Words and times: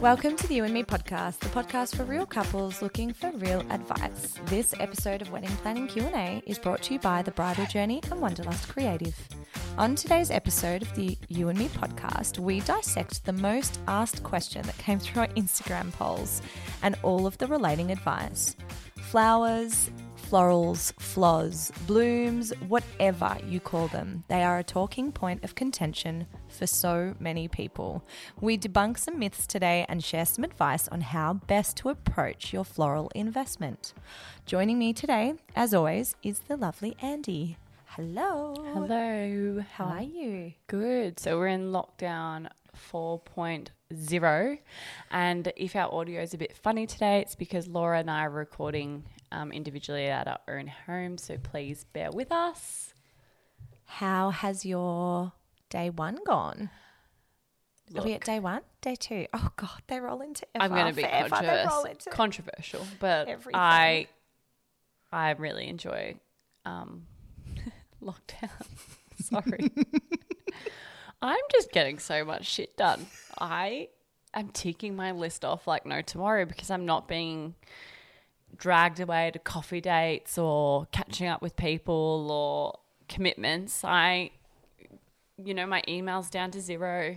Welcome 0.00 0.34
to 0.36 0.46
the 0.46 0.54
You 0.54 0.64
and 0.64 0.72
Me 0.72 0.82
podcast, 0.82 1.40
the 1.40 1.50
podcast 1.50 1.94
for 1.94 2.04
real 2.04 2.24
couples 2.24 2.80
looking 2.80 3.12
for 3.12 3.30
real 3.32 3.60
advice. 3.68 4.32
This 4.46 4.72
episode 4.80 5.20
of 5.20 5.30
Wedding 5.30 5.50
Planning 5.58 5.88
Q&A 5.88 6.42
is 6.46 6.58
brought 6.58 6.80
to 6.84 6.94
you 6.94 6.98
by 7.00 7.20
The 7.20 7.32
Bridal 7.32 7.66
Journey 7.66 8.00
and 8.10 8.18
Wanderlust 8.18 8.66
Creative. 8.66 9.14
On 9.76 9.94
today's 9.94 10.30
episode 10.30 10.80
of 10.80 10.94
the 10.94 11.18
You 11.28 11.50
and 11.50 11.58
Me 11.58 11.68
podcast, 11.68 12.38
we 12.38 12.60
dissect 12.60 13.26
the 13.26 13.34
most 13.34 13.78
asked 13.88 14.22
question 14.22 14.62
that 14.62 14.78
came 14.78 14.98
through 14.98 15.20
our 15.20 15.28
Instagram 15.28 15.92
polls 15.92 16.40
and 16.82 16.96
all 17.02 17.26
of 17.26 17.36
the 17.36 17.46
relating 17.46 17.90
advice. 17.90 18.56
Flowers, 18.96 19.90
florals, 20.30 20.92
flaws, 21.00 21.72
blooms, 21.88 22.52
whatever 22.68 23.36
you 23.48 23.58
call 23.58 23.88
them, 23.88 24.22
they 24.28 24.44
are 24.44 24.58
a 24.58 24.62
talking 24.62 25.10
point 25.10 25.42
of 25.42 25.56
contention 25.56 26.24
for 26.48 26.68
so 26.68 27.16
many 27.18 27.48
people. 27.48 28.04
We 28.40 28.56
debunk 28.56 28.96
some 28.98 29.18
myths 29.18 29.44
today 29.44 29.84
and 29.88 30.04
share 30.04 30.24
some 30.24 30.44
advice 30.44 30.86
on 30.86 31.00
how 31.00 31.32
best 31.48 31.76
to 31.78 31.88
approach 31.88 32.52
your 32.52 32.64
floral 32.64 33.10
investment. 33.12 33.92
Joining 34.46 34.78
me 34.78 34.92
today, 34.92 35.34
as 35.56 35.74
always, 35.74 36.14
is 36.22 36.38
the 36.46 36.56
lovely 36.56 36.96
Andie. 37.02 37.56
Hello. 37.86 38.54
Hello. 38.72 39.64
How 39.72 39.86
are 39.86 40.02
you? 40.02 40.52
Good. 40.68 41.18
So 41.18 41.38
we're 41.38 41.48
in 41.48 41.72
lockdown 41.72 42.50
4.0. 42.92 44.58
And 45.10 45.52
if 45.56 45.74
our 45.74 45.92
audio 45.92 46.22
is 46.22 46.34
a 46.34 46.38
bit 46.38 46.56
funny 46.56 46.86
today, 46.86 47.18
it's 47.20 47.34
because 47.34 47.66
Laura 47.66 47.98
and 47.98 48.08
I 48.08 48.26
are 48.26 48.30
recording 48.30 49.02
um, 49.32 49.52
individually 49.52 50.06
at 50.06 50.26
our 50.26 50.40
own 50.48 50.66
home. 50.66 51.18
So 51.18 51.36
please 51.38 51.84
bear 51.84 52.10
with 52.10 52.32
us. 52.32 52.94
How 53.86 54.30
has 54.30 54.64
your 54.64 55.32
day 55.68 55.90
one 55.90 56.18
gone? 56.24 56.70
Are 57.96 58.04
we 58.04 58.12
at 58.12 58.24
day 58.24 58.38
one? 58.38 58.60
Day 58.82 58.94
two? 58.94 59.26
Oh 59.34 59.48
God, 59.56 59.82
they 59.88 59.98
roll 59.98 60.20
into 60.20 60.46
FR. 60.54 60.62
I'm 60.62 60.70
going 60.70 60.86
to 60.86 60.92
be 60.94 61.02
forever. 61.02 61.28
Controvers- 61.28 61.90
into 61.90 62.10
controversial, 62.10 62.86
but 63.00 63.28
everything. 63.28 63.60
I 63.60 64.06
I 65.12 65.30
really 65.30 65.66
enjoy 65.68 66.14
um, 66.64 67.06
lockdown. 68.02 68.50
Sorry. 69.20 69.72
I'm 71.22 71.40
just 71.52 71.72
getting 71.72 71.98
so 71.98 72.24
much 72.24 72.46
shit 72.46 72.76
done. 72.76 73.06
I 73.38 73.88
am 74.32 74.48
ticking 74.48 74.94
my 74.96 75.10
list 75.12 75.44
off 75.44 75.66
like 75.66 75.84
no 75.84 76.00
tomorrow 76.00 76.44
because 76.44 76.70
I'm 76.70 76.86
not 76.86 77.08
being 77.08 77.54
dragged 78.56 79.00
away 79.00 79.30
to 79.32 79.38
coffee 79.38 79.80
dates 79.80 80.38
or 80.38 80.86
catching 80.92 81.26
up 81.26 81.42
with 81.42 81.56
people 81.56 82.28
or 82.30 82.78
commitments. 83.08 83.84
I, 83.84 84.30
you 85.42 85.54
know, 85.54 85.66
my 85.66 85.82
email's 85.88 86.30
down 86.30 86.50
to 86.52 86.60
zero. 86.60 87.16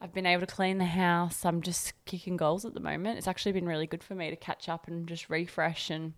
I've 0.00 0.12
been 0.12 0.26
able 0.26 0.44
to 0.44 0.52
clean 0.52 0.78
the 0.78 0.84
house. 0.84 1.44
I'm 1.44 1.62
just 1.62 1.92
kicking 2.06 2.36
goals 2.36 2.64
at 2.64 2.74
the 2.74 2.80
moment. 2.80 3.18
It's 3.18 3.28
actually 3.28 3.52
been 3.52 3.66
really 3.66 3.86
good 3.86 4.02
for 4.02 4.14
me 4.14 4.30
to 4.30 4.36
catch 4.36 4.68
up 4.68 4.88
and 4.88 5.06
just 5.06 5.30
refresh 5.30 5.90
and 5.90 6.14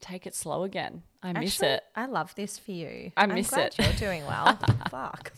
take 0.00 0.26
it 0.26 0.34
slow 0.34 0.64
again. 0.64 1.02
I 1.22 1.32
miss 1.32 1.54
Actually, 1.54 1.68
it. 1.68 1.84
I 1.96 2.06
love 2.06 2.34
this 2.34 2.58
for 2.58 2.70
you. 2.72 3.10
I 3.16 3.22
I'm 3.24 3.34
miss 3.34 3.50
glad 3.50 3.68
it. 3.68 3.78
You're 3.78 3.92
doing 3.94 4.24
well. 4.26 4.56
Fuck. 4.90 5.32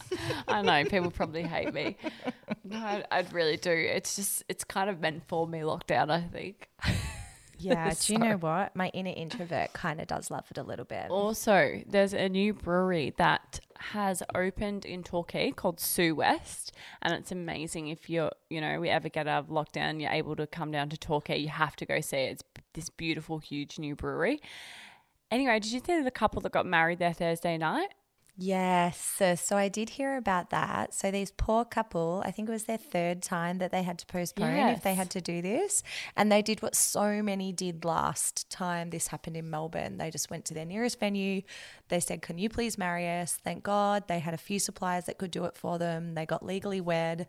I 0.48 0.60
know 0.60 0.84
people 0.84 1.10
probably 1.10 1.42
hate 1.42 1.72
me. 1.72 1.97
No, 2.64 2.77
I, 2.77 3.04
I 3.10 3.25
really 3.32 3.56
do. 3.56 3.70
It's 3.70 4.16
just 4.16 4.42
it's 4.48 4.64
kind 4.64 4.91
of 4.91 5.00
meant 5.00 5.22
for 5.27 5.47
me 5.47 5.60
lockdown. 5.60 6.10
I 6.10 6.20
think. 6.22 6.69
Yeah. 7.61 7.92
Do 8.00 8.12
you 8.12 8.19
know 8.19 8.36
what? 8.36 8.75
My 8.75 8.89
inner 8.89 9.12
introvert 9.14 9.72
kind 9.72 10.00
of 10.00 10.06
does 10.06 10.30
love 10.30 10.47
it 10.50 10.58
a 10.58 10.62
little 10.62 10.84
bit. 10.84 11.11
Also, 11.11 11.83
there's 11.86 12.14
a 12.14 12.28
new 12.28 12.55
brewery 12.55 13.14
that 13.19 13.61
has 13.78 14.22
opened 14.34 14.84
in 14.84 15.03
Torquay 15.03 15.50
called 15.50 15.81
Sou' 15.81 16.14
West, 16.14 16.72
and 17.03 17.14
it's 17.14 17.33
amazing. 17.33 17.88
If 17.88 18.10
you're, 18.10 18.32
you 18.48 18.60
know, 18.60 18.81
we 18.81 18.88
ever 18.88 19.09
get 19.09 19.26
out 19.26 19.44
of 19.44 19.50
lockdown, 19.50 20.00
you're 20.00 20.10
able 20.10 20.37
to 20.37 20.47
come 20.47 20.71
down 20.71 20.88
to 20.91 20.97
Torquay. 20.97 21.38
You 21.38 21.48
have 21.48 21.76
to 21.76 21.87
go 21.87 22.00
see 22.00 22.19
it. 22.19 22.32
It's 22.32 22.44
this 22.75 22.91
beautiful, 22.91 23.38
huge 23.38 23.78
new 23.78 23.94
brewery. 23.94 24.41
Anyway, 25.31 25.60
did 25.60 25.72
you 25.72 25.81
see 25.84 26.03
the 26.03 26.10
couple 26.10 26.41
that 26.42 26.53
got 26.53 26.66
married 26.66 26.98
there 26.98 27.12
Thursday 27.12 27.56
night? 27.56 27.91
Yes. 28.36 29.20
So 29.36 29.56
I 29.56 29.68
did 29.68 29.91
hear 29.91 30.16
about 30.16 30.50
that. 30.50 30.94
So 30.94 31.10
these 31.10 31.30
poor 31.30 31.64
couple, 31.64 32.22
I 32.24 32.30
think 32.30 32.48
it 32.48 32.52
was 32.52 32.64
their 32.64 32.78
third 32.78 33.22
time 33.22 33.58
that 33.58 33.72
they 33.72 33.82
had 33.82 33.98
to 33.98 34.06
postpone 34.06 34.54
if 34.70 34.82
they 34.82 34.94
had 34.94 35.10
to 35.10 35.20
do 35.20 35.42
this. 35.42 35.82
And 36.16 36.30
they 36.30 36.42
did 36.42 36.62
what 36.62 36.74
so 36.74 37.22
many 37.22 37.52
did 37.52 37.84
last 37.84 38.48
time 38.50 38.91
this 38.91 39.08
happened 39.08 39.36
in 39.36 39.50
Melbourne. 39.50 39.98
They 39.98 40.10
just 40.10 40.30
went 40.30 40.44
to 40.46 40.54
their 40.54 40.64
nearest 40.64 41.00
venue. 41.00 41.42
They 41.88 42.00
said, 42.00 42.22
Can 42.22 42.38
you 42.38 42.48
please 42.48 42.78
marry 42.78 43.08
us? 43.08 43.38
Thank 43.42 43.62
God. 43.62 44.08
They 44.08 44.20
had 44.20 44.34
a 44.34 44.38
few 44.38 44.58
suppliers 44.58 45.04
that 45.04 45.18
could 45.18 45.30
do 45.30 45.44
it 45.44 45.56
for 45.56 45.78
them. 45.78 46.14
They 46.14 46.26
got 46.26 46.44
legally 46.44 46.80
wed 46.80 47.26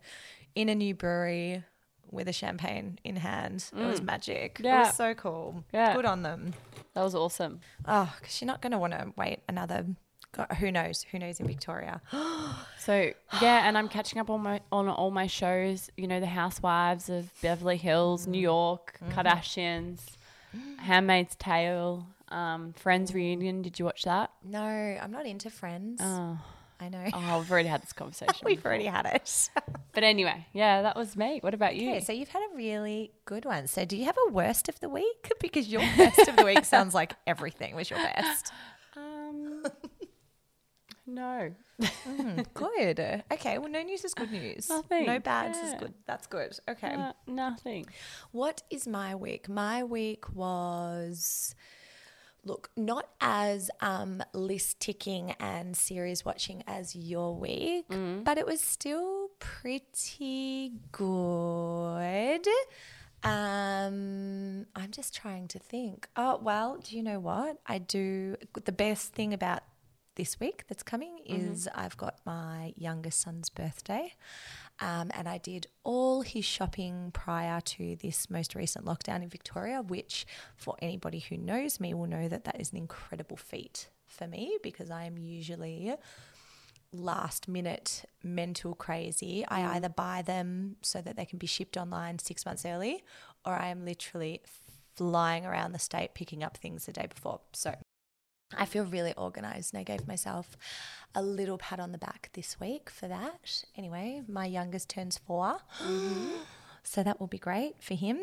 in 0.54 0.68
a 0.68 0.74
new 0.74 0.94
brewery 0.94 1.64
with 2.10 2.28
a 2.28 2.32
champagne 2.32 2.98
in 3.04 3.16
hand. 3.16 3.64
It 3.76 3.84
was 3.84 4.00
mm. 4.00 4.04
magic. 4.04 4.60
It 4.60 4.66
Yeah. 4.66 4.86
was 4.86 4.96
so 4.96 5.14
cool. 5.14 5.64
Yeah. 5.72 5.94
Good 5.94 6.04
on 6.04 6.22
them. 6.22 6.52
That 6.94 7.02
was 7.02 7.14
awesome. 7.14 7.60
Oh, 7.86 8.14
because 8.20 8.40
you're 8.40 8.46
not 8.46 8.60
going 8.60 8.72
to 8.72 8.78
want 8.78 8.92
to 8.92 9.12
wait 9.16 9.40
another. 9.48 9.86
God, 10.32 10.50
who 10.58 10.72
knows? 10.72 11.04
Who 11.12 11.18
knows 11.18 11.40
in 11.40 11.46
Victoria? 11.46 12.00
So 12.78 13.12
yeah, 13.40 13.68
and 13.68 13.78
I'm 13.78 13.88
catching 13.88 14.18
up 14.18 14.28
on 14.28 14.42
my 14.42 14.60
on 14.72 14.88
all 14.88 15.12
my 15.12 15.28
shows. 15.28 15.88
You 15.96 16.08
know, 16.08 16.18
The 16.18 16.26
Housewives 16.26 17.08
of 17.08 17.30
Beverly 17.40 17.76
Hills, 17.76 18.26
New 18.26 18.40
York, 18.40 18.98
Kardashians, 19.10 20.00
Handmaid's 20.78 21.36
Tale, 21.36 22.04
um, 22.30 22.72
Friends 22.72 23.14
reunion. 23.14 23.62
Did 23.62 23.78
you 23.78 23.84
watch 23.84 24.02
that? 24.02 24.32
No, 24.44 24.58
I'm 24.60 25.12
not 25.12 25.26
into 25.26 25.48
Friends. 25.48 26.00
Oh, 26.02 26.36
I 26.80 26.88
know. 26.88 27.04
oh 27.14 27.38
we've 27.38 27.52
already 27.52 27.68
had 27.68 27.82
this 27.82 27.92
conversation. 27.92 28.34
We've 28.44 28.56
before. 28.56 28.72
already 28.72 28.86
had 28.86 29.06
it. 29.06 29.48
But 29.94 30.04
anyway, 30.04 30.46
yeah, 30.54 30.80
that 30.82 30.96
was 30.96 31.16
me. 31.18 31.38
What 31.42 31.52
about 31.52 31.76
you? 31.76 31.90
okay, 31.90 32.00
so 32.00 32.12
you've 32.14 32.30
had 32.30 32.40
a 32.50 32.56
really 32.56 33.12
good 33.26 33.44
one. 33.44 33.66
So 33.66 33.84
do 33.84 33.94
you 33.94 34.06
have 34.06 34.16
a 34.26 34.32
worst 34.32 34.68
of 34.70 34.80
the 34.80 34.88
week? 34.88 35.30
Because 35.40 35.68
your 35.68 35.82
best 35.98 36.18
of 36.26 36.36
the 36.36 36.44
week 36.46 36.64
sounds 36.64 36.94
like 36.94 37.12
everything 37.26 37.76
was 37.76 37.90
your 37.90 37.98
best. 37.98 38.50
No. 41.06 41.50
Mm, 41.80 42.46
good. 42.54 43.22
Okay. 43.32 43.58
Well, 43.58 43.68
no 43.70 43.82
news 43.82 44.04
is 44.04 44.14
good 44.14 44.30
news. 44.30 44.68
Nothing. 44.68 45.06
No 45.06 45.18
bads 45.18 45.58
is 45.58 45.74
good. 45.78 45.94
That's 46.06 46.26
good. 46.26 46.58
Okay. 46.68 46.96
Nothing. 47.26 47.86
What 48.30 48.62
is 48.70 48.86
my 48.86 49.14
week? 49.14 49.48
My 49.48 49.82
week 49.84 50.32
was 50.34 51.54
look, 52.44 52.70
not 52.76 53.08
as 53.20 53.70
um 53.80 54.22
list 54.32 54.80
ticking 54.80 55.32
and 55.38 55.76
series 55.76 56.24
watching 56.24 56.62
as 56.66 56.94
your 56.96 57.34
week, 57.36 57.86
but 58.24 58.38
it 58.38 58.46
was 58.46 58.60
still 58.60 59.28
pretty 59.38 60.72
good. 60.92 62.46
Um 63.24 64.66
I'm 64.74 64.90
just 64.90 65.14
trying 65.14 65.46
to 65.48 65.58
think. 65.58 66.08
Oh, 66.16 66.38
well, 66.42 66.78
do 66.82 66.96
you 66.96 67.02
know 67.02 67.20
what? 67.20 67.58
I 67.66 67.78
do 67.78 68.36
the 68.64 68.72
best 68.72 69.12
thing 69.12 69.32
about 69.32 69.62
this 70.14 70.38
week 70.38 70.64
that's 70.68 70.82
coming 70.82 71.18
is 71.24 71.68
I've 71.74 71.96
got 71.96 72.16
my 72.24 72.72
youngest 72.76 73.20
son's 73.20 73.48
birthday. 73.48 74.14
Um, 74.80 75.10
and 75.14 75.28
I 75.28 75.38
did 75.38 75.66
all 75.84 76.22
his 76.22 76.44
shopping 76.44 77.10
prior 77.12 77.60
to 77.60 77.96
this 77.96 78.28
most 78.28 78.54
recent 78.54 78.84
lockdown 78.84 79.22
in 79.22 79.28
Victoria, 79.28 79.82
which, 79.82 80.26
for 80.56 80.76
anybody 80.82 81.20
who 81.20 81.36
knows 81.36 81.78
me, 81.78 81.94
will 81.94 82.06
know 82.06 82.28
that 82.28 82.44
that 82.44 82.60
is 82.60 82.72
an 82.72 82.78
incredible 82.78 83.36
feat 83.36 83.88
for 84.06 84.26
me 84.26 84.58
because 84.62 84.90
I 84.90 85.04
am 85.04 85.18
usually 85.18 85.94
last 86.92 87.48
minute 87.48 88.04
mental 88.22 88.74
crazy. 88.74 89.44
I 89.46 89.76
either 89.76 89.88
buy 89.88 90.22
them 90.22 90.76
so 90.82 91.00
that 91.00 91.16
they 91.16 91.24
can 91.24 91.38
be 91.38 91.46
shipped 91.46 91.76
online 91.76 92.18
six 92.18 92.44
months 92.44 92.66
early, 92.66 93.02
or 93.44 93.54
I 93.54 93.68
am 93.68 93.84
literally 93.84 94.42
flying 94.94 95.46
around 95.46 95.72
the 95.72 95.78
state 95.78 96.14
picking 96.14 96.42
up 96.42 96.56
things 96.56 96.86
the 96.86 96.92
day 96.92 97.06
before. 97.06 97.40
So 97.52 97.74
I 98.56 98.64
feel 98.66 98.84
really 98.84 99.14
organized 99.14 99.72
and 99.74 99.80
I 99.80 99.84
gave 99.84 100.06
myself 100.06 100.56
a 101.14 101.22
little 101.22 101.58
pat 101.58 101.78
on 101.80 101.92
the 101.92 101.98
back 101.98 102.30
this 102.32 102.58
week 102.60 102.88
for 102.90 103.08
that. 103.08 103.64
Anyway, 103.76 104.22
my 104.28 104.46
youngest 104.46 104.88
turns 104.88 105.18
4 105.18 105.58
So 106.84 107.02
that 107.02 107.20
will 107.20 107.26
be 107.28 107.38
great 107.38 107.76
for 107.82 107.94
him, 107.94 108.18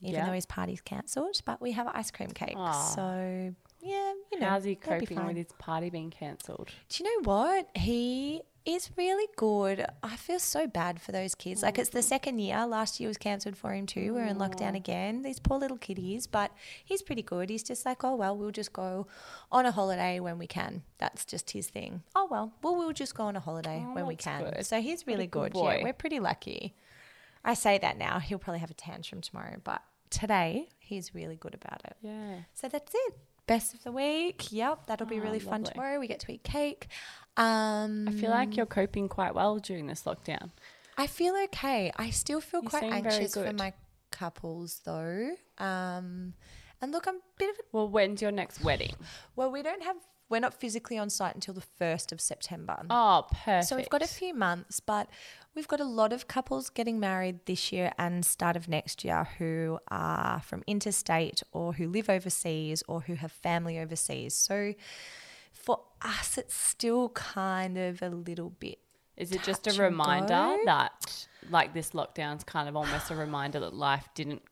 even 0.00 0.14
Yeah. 0.14 0.26
though 0.26 0.32
his 0.32 0.46
party's 0.46 0.80
cancelled. 0.80 1.40
But 1.44 1.60
we 1.60 1.72
have 1.72 1.86
ice 1.88 2.10
cream 2.10 2.30
cake. 2.30 2.54
Aw. 2.56 2.82
So, 2.94 3.54
yeah, 3.82 4.12
you 4.32 4.38
know. 4.38 4.48
How's 4.48 4.64
he 4.64 4.74
coping 4.74 5.24
with 5.26 5.36
his 5.36 5.52
party 5.58 5.90
being 5.90 6.10
cancelled? 6.10 6.70
Do 6.88 7.02
you 7.02 7.10
know 7.10 7.30
what? 7.30 7.68
He 7.74 8.42
is 8.66 8.90
really 8.96 9.26
good. 9.36 9.86
I 10.02 10.16
feel 10.16 10.38
so 10.38 10.66
bad 10.66 11.00
for 11.00 11.12
those 11.12 11.34
kids. 11.34 11.62
Like 11.62 11.78
it's 11.78 11.90
the 11.90 12.00
mm. 12.00 12.04
second 12.04 12.38
year. 12.40 12.66
Last 12.66 13.00
year 13.00 13.08
was 13.08 13.16
cancelled 13.16 13.56
for 13.56 13.72
him 13.72 13.86
too. 13.86 14.14
We're 14.14 14.26
in 14.26 14.36
lockdown 14.36 14.76
again. 14.76 15.22
These 15.22 15.40
poor 15.40 15.58
little 15.58 15.78
kiddies, 15.78 16.26
but 16.26 16.52
he's 16.84 17.02
pretty 17.02 17.22
good. 17.22 17.48
He's 17.48 17.62
just 17.62 17.86
like, 17.86 18.04
oh 18.04 18.14
well, 18.14 18.36
we'll 18.36 18.50
just 18.50 18.72
go 18.72 19.06
on 19.50 19.66
a 19.66 19.72
holiday 19.72 20.20
when 20.20 20.38
we 20.38 20.46
can. 20.46 20.82
That's 20.98 21.24
just 21.24 21.50
his 21.50 21.68
thing. 21.68 22.02
Oh 22.14 22.28
well, 22.30 22.52
well 22.62 22.76
we'll 22.76 22.92
just 22.92 23.14
go 23.14 23.24
on 23.24 23.36
a 23.36 23.40
holiday 23.40 23.84
Oh, 23.86 23.94
when 23.94 24.06
we 24.06 24.16
can. 24.16 24.44
good. 24.44 24.66
So 24.66 24.80
he's 24.80 25.06
really 25.06 25.26
good 25.26 25.52
good. 25.52 25.54
Yeah, 25.54 25.82
we're 25.82 25.92
pretty 25.92 26.20
lucky. 26.20 26.74
I 27.44 27.54
say 27.54 27.78
that 27.78 27.96
now. 27.96 28.18
He'll 28.18 28.38
probably 28.38 28.60
have 28.60 28.70
a 28.70 28.74
tantrum 28.74 29.22
tomorrow, 29.22 29.56
but 29.64 29.82
today 30.10 30.68
he's 30.78 31.14
really 31.14 31.36
good 31.36 31.54
about 31.54 31.80
it. 31.84 31.96
Yeah. 32.02 32.40
So 32.54 32.68
that's 32.68 32.92
it. 32.94 33.14
Best 33.50 33.74
of 33.74 33.82
the 33.82 33.90
week. 33.90 34.52
Yep, 34.52 34.86
that'll 34.86 35.08
be 35.08 35.18
Oh, 35.18 35.22
really 35.24 35.40
fun 35.40 35.64
tomorrow. 35.64 35.98
We 35.98 36.06
get 36.06 36.20
to 36.20 36.30
eat 36.32 36.44
cake. 36.44 36.86
Um, 37.36 38.06
I 38.08 38.12
feel 38.12 38.30
like 38.30 38.56
you're 38.56 38.64
coping 38.64 39.08
quite 39.08 39.34
well 39.34 39.58
during 39.58 39.88
this 39.88 40.04
lockdown. 40.04 40.50
I 40.96 41.08
feel 41.08 41.34
okay. 41.46 41.90
I 41.96 42.10
still 42.10 42.40
feel 42.40 42.62
You 42.62 42.68
quite 42.68 42.84
anxious 42.84 43.34
for 43.34 43.52
my 43.52 43.72
couples 44.12 44.82
though. 44.84 45.34
Um, 45.58 46.34
and 46.80 46.92
look, 46.92 47.08
I'm 47.08 47.16
a 47.16 47.20
bit 47.40 47.50
of 47.50 47.56
a 47.58 47.62
Well, 47.72 47.88
when's 47.88 48.22
your 48.22 48.30
next 48.30 48.62
wedding? 48.62 48.94
well. 49.34 49.50
We 49.50 49.64
don't 49.64 49.82
have. 49.82 49.96
We're 50.28 50.38
not 50.38 50.54
physically 50.54 50.96
on 50.96 51.10
site 51.10 51.34
until 51.34 51.54
the 51.54 51.60
first 51.60 52.12
of 52.12 52.20
September. 52.20 52.76
Oh, 52.88 53.26
perfect. 53.32 53.66
So 53.66 53.74
we've 53.74 53.88
got 53.90 54.02
a 54.02 54.06
few 54.06 54.32
months, 54.32 54.78
but 54.78 55.08
we've 55.54 55.68
got 55.68 55.80
a 55.80 55.84
lot 55.84 56.12
of 56.12 56.28
couples 56.28 56.70
getting 56.70 57.00
married 57.00 57.40
this 57.46 57.72
year 57.72 57.92
and 57.98 58.24
start 58.24 58.56
of 58.56 58.68
next 58.68 59.04
year 59.04 59.28
who 59.38 59.78
are 59.88 60.40
from 60.42 60.62
interstate 60.66 61.42
or 61.52 61.74
who 61.74 61.88
live 61.88 62.08
overseas 62.08 62.82
or 62.86 63.02
who 63.02 63.14
have 63.14 63.32
family 63.32 63.78
overseas. 63.78 64.34
So 64.34 64.74
for 65.52 65.80
us, 66.02 66.38
it's 66.38 66.54
still 66.54 67.10
kind 67.10 67.76
of 67.76 68.02
a 68.02 68.08
little 68.08 68.50
bit. 68.50 68.78
Is 69.16 69.32
it 69.32 69.42
just 69.42 69.66
a 69.66 69.82
reminder 69.82 70.56
that 70.64 71.26
like 71.50 71.74
this 71.74 71.90
lockdown's 71.90 72.44
kind 72.44 72.68
of 72.68 72.76
almost 72.76 73.10
a 73.10 73.14
reminder 73.14 73.60
that 73.60 73.74
life 73.74 74.08
didn't 74.14 74.42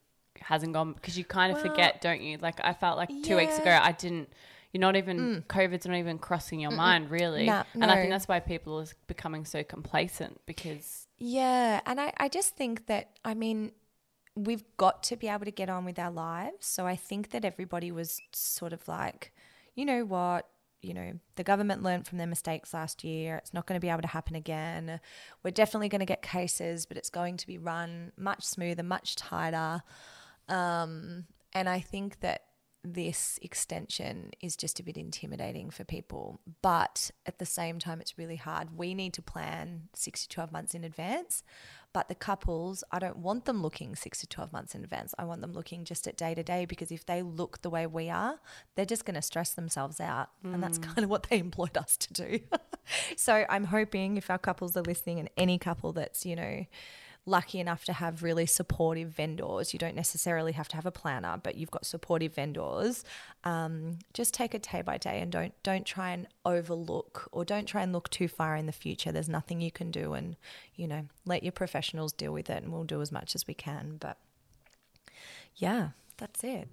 hasn't 0.41 0.73
gone 0.73 0.93
because 0.93 1.17
you 1.17 1.25
kind 1.25 1.53
of 1.53 1.63
Well, 1.63 1.73
forget, 1.73 2.01
don't 2.01 2.21
you? 2.21 2.39
Like 2.39 2.61
I 2.63 2.73
felt 2.75 2.97
like 2.97 3.09
two 3.23 3.37
weeks 3.37 3.59
ago. 3.59 3.79
I 3.83 3.93
didn't. 3.93 4.29
You're 4.73 4.83
not 4.83 4.97
even 4.97 5.45
COVID's 5.49 5.87
not 5.87 5.97
even 5.97 6.19
crossing 6.19 6.61
your 6.61 6.71
mind 6.71 7.11
really, 7.11 7.47
Nah, 7.47 7.65
and 7.75 7.85
I 7.85 7.97
think 7.97 8.11
that's 8.11 8.29
why 8.29 8.41
people 8.41 8.79
are 8.81 8.87
becoming 9.07 9.45
so 9.45 9.63
complacent 9.63 10.41
because 10.47 11.09
Yeah. 11.19 11.81
And 11.87 12.01
I, 12.01 12.13
I 12.17 12.29
just 12.29 12.57
think 12.57 12.87
that, 12.87 13.11
I 13.25 13.35
mean, 13.35 13.73
we've 14.35 14.65
got 14.77 15.03
to 15.05 15.17
be 15.17 15.29
able 15.29 15.45
to 15.45 15.51
get 15.51 15.69
on 15.69 15.85
with 15.85 15.99
our 15.99 16.11
lives. 16.11 16.67
So 16.67 16.87
I 16.87 16.97
think 16.97 17.31
that 17.31 17.45
everybody 17.45 17.91
was 17.91 18.21
sort 18.33 18.73
of 18.73 18.87
like, 18.87 19.33
you 19.75 19.85
know 19.85 20.05
what? 20.05 20.49
You 20.81 20.95
know, 20.95 21.13
the 21.35 21.43
government 21.43 21.83
learned 21.83 22.07
from 22.07 22.19
their 22.19 22.27
mistakes 22.29 22.73
last 22.73 23.03
year. 23.03 23.37
It's 23.37 23.53
not 23.53 23.67
going 23.67 23.81
to 23.81 23.85
be 23.85 23.91
able 23.91 24.03
to 24.03 24.09
happen 24.09 24.37
again. 24.37 25.01
We're 25.43 25.51
definitely 25.51 25.89
going 25.89 26.01
to 26.01 26.07
get 26.07 26.23
cases, 26.23 26.87
but 26.87 26.97
it's 26.97 27.11
going 27.11 27.37
to 27.39 27.47
be 27.49 27.59
run 27.59 28.13
much 28.17 28.45
smoother, 28.45 28.85
much 28.85 29.17
tighter. 29.17 29.83
Um, 30.49 31.25
and 31.53 31.69
I 31.69 31.81
think 31.81 32.21
that 32.21 32.43
this 32.85 33.39
extension 33.43 34.31
is 34.41 34.57
just 34.57 34.79
a 34.79 34.83
bit 34.83 34.97
intimidating 34.97 35.71
for 35.71 35.85
people. 35.85 36.41
But 36.63 37.11
at 37.27 37.39
the 37.39 37.47
same 37.47 37.79
time, 37.79 38.01
it's 38.01 38.19
really 38.19 38.37
hard. 38.37 38.77
We 38.77 38.95
need 38.95 39.13
to 39.15 39.23
plan 39.23 39.89
six 39.95 40.23
to 40.23 40.29
12 40.29 40.53
months 40.53 40.75
in 40.75 40.85
advance. 40.85 41.43
But 41.93 42.09
the 42.09 42.15
couples, 42.15 42.85
I 42.93 42.99
don't 42.99 43.19
want 43.19 43.47
them 43.47 43.63
looking 43.63 43.97
six 43.97 44.21
to 44.21 44.27
12 44.27 44.53
months 44.53 44.75
in 44.75 44.85
advance. 44.85 45.15
I 45.19 45.25
want 45.25 45.41
them 45.41 45.53
looking 45.53 45.85
just 45.85 46.07
at 46.07 46.17
day 46.17 46.35
to 46.35 46.43
day 46.43 46.67
because 46.67 46.93
if 46.93 47.05
they 47.07 47.23
look 47.23 47.63
the 47.63 47.71
way 47.71 47.87
we 47.87 48.11
are, 48.11 48.39
they're 48.75 48.85
just 48.85 49.05
going 49.05 49.15
to 49.15 49.23
stress 49.23 49.55
themselves 49.55 49.99
out. 49.99 50.29
And 50.45 50.63
that's 50.63 50.79
mm. 50.79 50.85
kind 50.85 51.05
of 51.05 51.11
what 51.11 51.25
they 51.25 51.39
employed 51.41 51.77
us 51.77 51.97
to 51.97 52.13
do. 52.13 52.41
so 53.17 53.45
I'm 53.49 53.65
hoping 53.65 54.17
if 54.17 54.31
our 54.31 54.39
couples 54.39 54.77
are 54.77 54.83
listening 54.83 55.19
and 55.19 55.31
any 55.37 55.59
couple 55.59 55.93
that's, 55.93 56.25
you 56.25 56.37
know, 56.37 56.67
lucky 57.29 57.61
enough 57.61 57.85
to 57.85 57.93
have 57.93 58.23
really 58.23 58.47
supportive 58.47 59.11
vendors. 59.11 59.73
You 59.73 59.79
don't 59.79 59.95
necessarily 59.95 60.53
have 60.53 60.69
to 60.69 60.77
have 60.77 60.87
a 60.87 60.91
planner, 60.91 61.39
but 61.43 61.57
you've 61.57 61.71
got 61.71 61.87
supportive 61.87 62.35
vendors. 62.35 63.05
Um, 63.45 63.99
just 64.15 64.35
take 64.35 64.55
it 64.55 64.69
day 64.73 64.83
by 64.83 64.99
day 64.99 65.21
and 65.21 65.31
don't 65.31 65.55
don't 65.63 65.87
try 65.87 66.11
and 66.11 66.27
overlook 66.45 67.29
or 67.31 67.45
don't 67.45 67.67
try 67.67 67.83
and 67.83 67.93
look 67.93 68.11
too 68.11 68.29
far 68.29 68.57
in 68.57 68.67
the 68.67 68.73
future. 68.73 69.13
There's 69.13 69.29
nothing 69.29 69.61
you 69.61 69.71
can 69.71 69.91
do, 69.91 70.15
and 70.15 70.37
you 70.75 70.89
know 70.89 71.07
let 71.25 71.43
your 71.43 71.53
professionals 71.53 72.13
deal 72.13 72.33
with 72.33 72.51
it, 72.51 72.63
and 72.63 72.73
we'll 72.73 72.85
do 72.85 73.01
as 73.01 73.13
much 73.13 73.35
as 73.35 73.47
we 73.47 73.55
can. 73.55 73.97
But 74.01 74.19
yeah, 75.57 75.91
that's 76.17 76.43
it. 76.43 76.69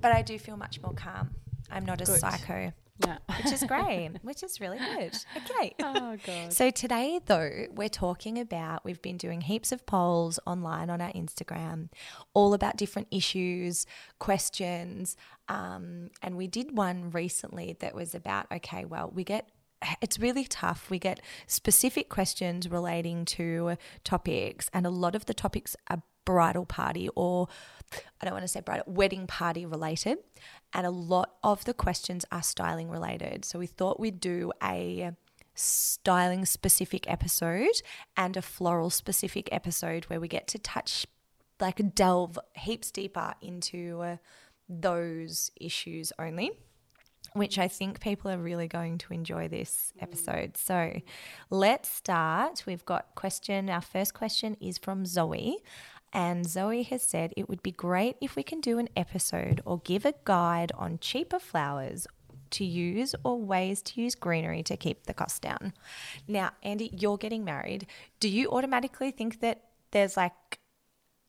But 0.00 0.12
I 0.12 0.22
do 0.22 0.38
feel 0.38 0.56
much 0.56 0.80
more 0.82 0.92
calm. 0.92 1.30
I'm 1.70 1.84
not 1.84 2.00
a 2.00 2.06
psycho, 2.06 2.72
yeah. 3.06 3.18
which 3.36 3.52
is 3.52 3.64
great, 3.64 4.10
which 4.22 4.42
is 4.42 4.60
really 4.60 4.78
good. 4.78 5.16
Okay. 5.36 5.74
oh 5.82 6.16
god. 6.24 6.52
So 6.52 6.70
today, 6.70 7.20
though, 7.24 7.66
we're 7.70 7.88
talking 7.88 8.38
about 8.38 8.84
we've 8.84 9.02
been 9.02 9.16
doing 9.16 9.40
heaps 9.42 9.72
of 9.72 9.86
polls 9.86 10.38
online 10.46 10.90
on 10.90 11.00
our 11.00 11.12
Instagram, 11.12 11.88
all 12.34 12.54
about 12.54 12.76
different 12.76 13.08
issues, 13.10 13.86
questions, 14.18 15.16
um, 15.48 16.10
and 16.22 16.36
we 16.36 16.46
did 16.46 16.76
one 16.76 17.10
recently 17.10 17.76
that 17.80 17.94
was 17.94 18.14
about 18.14 18.46
okay, 18.52 18.84
well, 18.84 19.10
we 19.12 19.24
get. 19.24 19.48
It's 20.02 20.18
really 20.18 20.44
tough. 20.44 20.90
We 20.90 20.98
get 20.98 21.22
specific 21.46 22.10
questions 22.10 22.68
relating 22.70 23.24
to 23.26 23.76
topics, 24.04 24.68
and 24.74 24.86
a 24.86 24.90
lot 24.90 25.14
of 25.14 25.24
the 25.24 25.32
topics 25.32 25.74
are 25.88 26.02
bridal 26.24 26.66
party 26.66 27.08
or 27.14 27.48
I 28.20 28.24
don't 28.24 28.34
want 28.34 28.44
to 28.44 28.48
say 28.48 28.60
bridal, 28.60 28.84
wedding 28.86 29.26
party 29.26 29.66
related. 29.66 30.18
And 30.72 30.86
a 30.86 30.90
lot 30.90 31.32
of 31.42 31.64
the 31.64 31.74
questions 31.74 32.24
are 32.30 32.42
styling 32.42 32.88
related. 32.88 33.44
So 33.44 33.58
we 33.58 33.66
thought 33.66 33.98
we'd 33.98 34.20
do 34.20 34.52
a 34.62 35.12
styling 35.54 36.44
specific 36.44 37.10
episode 37.10 37.82
and 38.16 38.36
a 38.36 38.42
floral 38.42 38.90
specific 38.90 39.48
episode 39.50 40.04
where 40.04 40.20
we 40.20 40.28
get 40.28 40.46
to 40.48 40.58
touch, 40.58 41.06
like, 41.60 41.94
delve 41.94 42.38
heaps 42.54 42.90
deeper 42.90 43.34
into 43.42 44.00
uh, 44.00 44.16
those 44.68 45.50
issues 45.60 46.12
only. 46.18 46.52
Which 47.34 47.58
I 47.58 47.68
think 47.68 48.00
people 48.00 48.30
are 48.30 48.38
really 48.38 48.66
going 48.66 48.98
to 48.98 49.12
enjoy 49.12 49.46
this 49.46 49.92
episode. 50.00 50.56
So 50.56 51.00
let's 51.48 51.88
start. 51.88 52.64
We've 52.66 52.84
got 52.84 53.14
question. 53.14 53.70
Our 53.70 53.82
first 53.82 54.14
question 54.14 54.56
is 54.60 54.78
from 54.78 55.06
Zoe. 55.06 55.58
And 56.12 56.46
Zoe 56.46 56.82
has 56.84 57.02
said 57.02 57.32
it 57.36 57.48
would 57.48 57.62
be 57.62 57.72
great 57.72 58.16
if 58.20 58.34
we 58.34 58.42
can 58.42 58.60
do 58.60 58.78
an 58.78 58.88
episode 58.96 59.60
or 59.64 59.80
give 59.84 60.04
a 60.04 60.14
guide 60.24 60.72
on 60.76 60.98
cheaper 61.00 61.38
flowers 61.38 62.06
to 62.50 62.64
use 62.64 63.14
or 63.22 63.40
ways 63.40 63.80
to 63.82 64.00
use 64.00 64.14
greenery 64.14 64.62
to 64.64 64.76
keep 64.76 65.04
the 65.06 65.14
cost 65.14 65.40
down. 65.40 65.72
Now, 66.26 66.50
Andie, 66.64 66.90
you're 66.98 67.16
getting 67.16 67.44
married. 67.44 67.86
Do 68.18 68.28
you 68.28 68.50
automatically 68.50 69.12
think 69.12 69.40
that 69.40 69.62
there's 69.92 70.16
like 70.16 70.58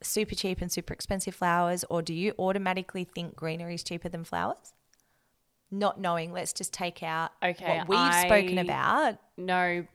super 0.01 0.33
cheap 0.33 0.61
and 0.61 0.71
super 0.71 0.93
expensive 0.93 1.35
flowers, 1.35 1.85
or 1.89 2.01
do 2.01 2.13
you 2.13 2.33
automatically 2.39 3.03
think 3.03 3.35
greenery 3.35 3.75
is 3.75 3.83
cheaper 3.83 4.09
than 4.09 4.23
flowers? 4.23 4.73
Not 5.69 5.99
knowing, 6.01 6.33
let's 6.33 6.51
just 6.53 6.73
take 6.73 7.01
out 7.01 7.31
Okay, 7.41 7.77
what 7.77 7.87
we've 7.87 8.15
spoken 8.15 8.57
about. 8.57 9.17
No, 9.37 9.85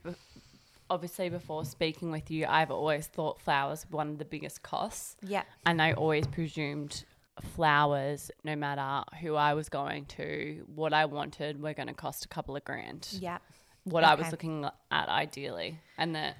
obviously 0.89 1.29
before 1.29 1.65
speaking 1.65 2.11
with 2.11 2.31
you, 2.31 2.45
I've 2.47 2.71
always 2.71 3.07
thought 3.07 3.41
flowers 3.41 3.85
were 3.89 3.97
one 3.97 4.09
of 4.09 4.17
the 4.17 4.25
biggest 4.25 4.63
costs. 4.63 5.15
Yeah. 5.21 5.43
And 5.65 5.81
I 5.81 5.93
always 5.93 6.27
presumed 6.27 7.05
flowers, 7.41 8.31
no 8.43 8.55
matter 8.55 9.03
who 9.21 9.35
I 9.35 9.53
was 9.53 9.69
going 9.69 10.05
to, 10.05 10.65
what 10.73 10.93
I 10.93 11.05
wanted, 11.05 11.61
were 11.61 11.73
going 11.73 11.87
to 11.87 11.93
cost 11.93 12.25
a 12.25 12.27
couple 12.27 12.55
of 12.55 12.63
grand. 12.63 13.07
Yeah. 13.19 13.37
What 13.83 14.03
I 14.03 14.15
was 14.15 14.31
looking 14.31 14.65
at 14.91 15.09
ideally. 15.09 15.79
And 15.97 16.15
that 16.15 16.35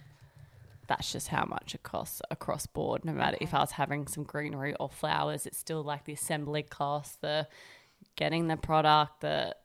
that's 0.88 1.12
just 1.12 1.28
how 1.28 1.46
much 1.46 1.76
it 1.76 1.84
costs 1.84 2.22
across 2.32 2.66
board. 2.66 3.06
No 3.06 3.14
matter 3.14 3.38
if 3.42 3.54
I 3.54 3.60
was 3.60 3.72
having 3.72 4.08
some 4.08 4.24
greenery 4.24 4.74
or 4.80 4.90
flowers, 4.90 5.46
it's 5.46 5.58
still 5.58 5.84
like 5.84 6.06
the 6.06 6.14
assembly 6.14 6.64
cost, 6.64 7.22
the 7.22 7.48
getting 8.16 8.48
the 8.48 8.58
product, 8.58 9.22
the 9.22 9.56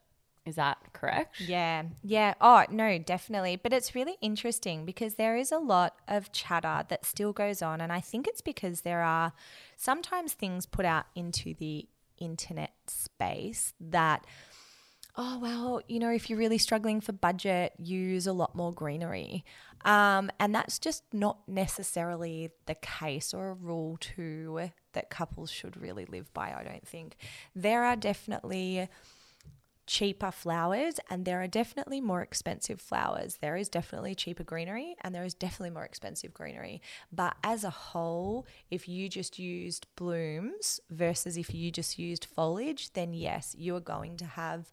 is 0.45 0.55
that 0.55 0.77
correct? 0.91 1.39
Yeah, 1.39 1.83
yeah. 2.03 2.33
Oh, 2.41 2.65
no, 2.69 2.97
definitely. 2.97 3.55
But 3.55 3.71
it's 3.71 3.95
really 3.95 4.17
interesting 4.21 4.85
because 4.85 5.15
there 5.15 5.37
is 5.37 5.51
a 5.51 5.57
lot 5.57 5.95
of 6.07 6.31
chatter 6.33 6.83
that 6.89 7.05
still 7.05 7.31
goes 7.31 7.61
on. 7.61 7.79
And 7.79 7.93
I 7.93 8.01
think 8.01 8.27
it's 8.27 8.41
because 8.41 8.81
there 8.81 9.01
are 9.01 9.31
sometimes 9.77 10.33
things 10.33 10.65
put 10.65 10.85
out 10.85 11.05
into 11.15 11.53
the 11.53 11.87
internet 12.19 12.73
space 12.87 13.73
that, 13.79 14.25
oh, 15.15 15.39
well, 15.39 15.81
you 15.87 15.99
know, 15.99 16.11
if 16.11 16.29
you're 16.29 16.39
really 16.39 16.57
struggling 16.57 16.99
for 16.99 17.13
budget, 17.13 17.71
use 17.77 18.27
a 18.27 18.33
lot 18.33 18.53
more 18.53 18.73
greenery. 18.73 19.45
Um, 19.85 20.29
and 20.39 20.53
that's 20.53 20.77
just 20.77 21.03
not 21.13 21.39
necessarily 21.47 22.51
the 22.65 22.75
case 22.75 23.33
or 23.33 23.49
a 23.49 23.53
rule 23.53 23.97
to 24.15 24.71
that 24.93 25.09
couples 25.09 25.51
should 25.51 25.75
really 25.77 26.05
live 26.05 26.33
by, 26.33 26.53
I 26.53 26.63
don't 26.63 26.87
think. 26.87 27.15
There 27.55 27.83
are 27.83 27.95
definitely 27.95 28.89
cheaper 29.93 30.31
flowers 30.31 30.95
and 31.11 31.23
there 31.23 31.39
are 31.39 31.47
definitely 31.47 32.01
more 32.01 32.23
expensive 32.23 32.81
flowers. 32.81 33.37
There 33.41 33.55
is 33.55 33.69
definitely 33.69 34.15
cheaper 34.15 34.43
greenery 34.43 34.95
and 35.01 35.13
there 35.13 35.23
is 35.23 35.35
definitely 35.35 35.69
more 35.69 35.85
expensive 35.85 36.33
greenery. 36.33 36.81
But 37.11 37.35
as 37.43 37.63
a 37.63 37.69
whole, 37.69 38.47
if 38.71 38.87
you 38.87 39.07
just 39.07 39.37
used 39.37 39.85
blooms 39.95 40.79
versus 40.89 41.37
if 41.37 41.53
you 41.53 41.69
just 41.69 41.99
used 41.99 42.25
foliage, 42.25 42.93
then 42.93 43.13
yes, 43.13 43.55
you 43.55 43.75
are 43.75 43.79
going 43.79 44.17
to 44.17 44.25
have 44.25 44.71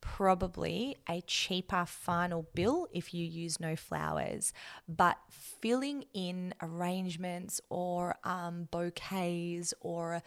probably 0.00 0.96
a 1.10 1.20
cheaper 1.20 1.84
final 1.84 2.48
bill 2.54 2.88
if 2.90 3.12
you 3.12 3.26
use 3.26 3.60
no 3.60 3.76
flowers. 3.76 4.54
But 4.88 5.18
filling 5.28 6.06
in 6.14 6.54
arrangements 6.62 7.60
or 7.68 8.16
um, 8.24 8.68
bouquets 8.70 9.74
or 9.82 10.22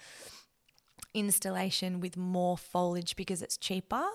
installation 1.20 2.00
with 2.00 2.16
more 2.16 2.58
foliage 2.58 3.16
because 3.16 3.42
it's 3.42 3.58
cheaper 3.58 4.06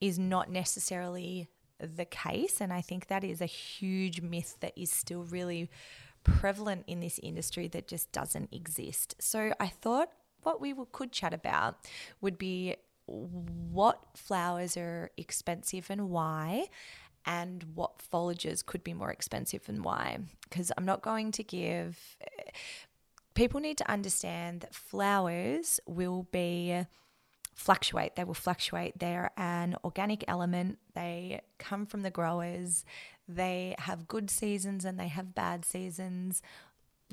is 0.00 0.18
not 0.18 0.50
necessarily 0.50 1.48
the 1.78 2.04
case. 2.04 2.60
And 2.60 2.72
I 2.72 2.80
think 2.80 3.06
that 3.06 3.24
is 3.24 3.40
a 3.40 3.46
huge 3.46 4.20
myth 4.20 4.56
that 4.60 4.72
is 4.76 4.90
still 4.90 5.22
really 5.22 5.70
prevalent 6.24 6.84
in 6.86 7.00
this 7.00 7.18
industry 7.22 7.68
that 7.68 7.88
just 7.88 8.10
doesn't 8.12 8.48
exist. 8.52 9.14
So 9.18 9.52
I 9.60 9.68
thought 9.68 10.10
what 10.42 10.60
we 10.60 10.74
could 10.92 11.12
chat 11.12 11.32
about 11.32 11.76
would 12.20 12.36
be 12.36 12.76
what 13.06 13.98
flowers 14.14 14.76
are 14.76 15.10
expensive 15.16 15.90
and 15.90 16.10
why. 16.10 16.68
and 17.26 17.64
what 17.74 17.98
foliages 17.98 18.64
could 18.64 18.82
be 18.82 18.94
more 18.94 19.10
expensive 19.10 19.68
and 19.68 19.84
why. 19.84 20.18
Because 20.48 20.72
I'm 20.76 20.86
not 20.86 21.02
going 21.02 21.30
to 21.32 21.42
give. 21.42 22.16
People 23.38 23.60
need 23.60 23.78
to 23.78 23.88
understand 23.88 24.62
that 24.62 24.74
flowers 24.74 25.78
will 25.86 26.26
be 26.32 26.84
fluctuate. 27.54 28.16
They 28.16 28.24
will 28.24 28.34
fluctuate. 28.34 28.98
They're 28.98 29.30
an 29.36 29.76
organic 29.84 30.24
element. 30.26 30.80
They 30.96 31.42
come 31.56 31.86
from 31.86 32.00
the 32.00 32.10
growers. 32.10 32.84
They 33.28 33.76
have 33.78 34.08
good 34.08 34.28
seasons 34.28 34.84
and 34.84 34.98
they 34.98 35.06
have 35.06 35.36
bad 35.36 35.64
seasons. 35.64 36.42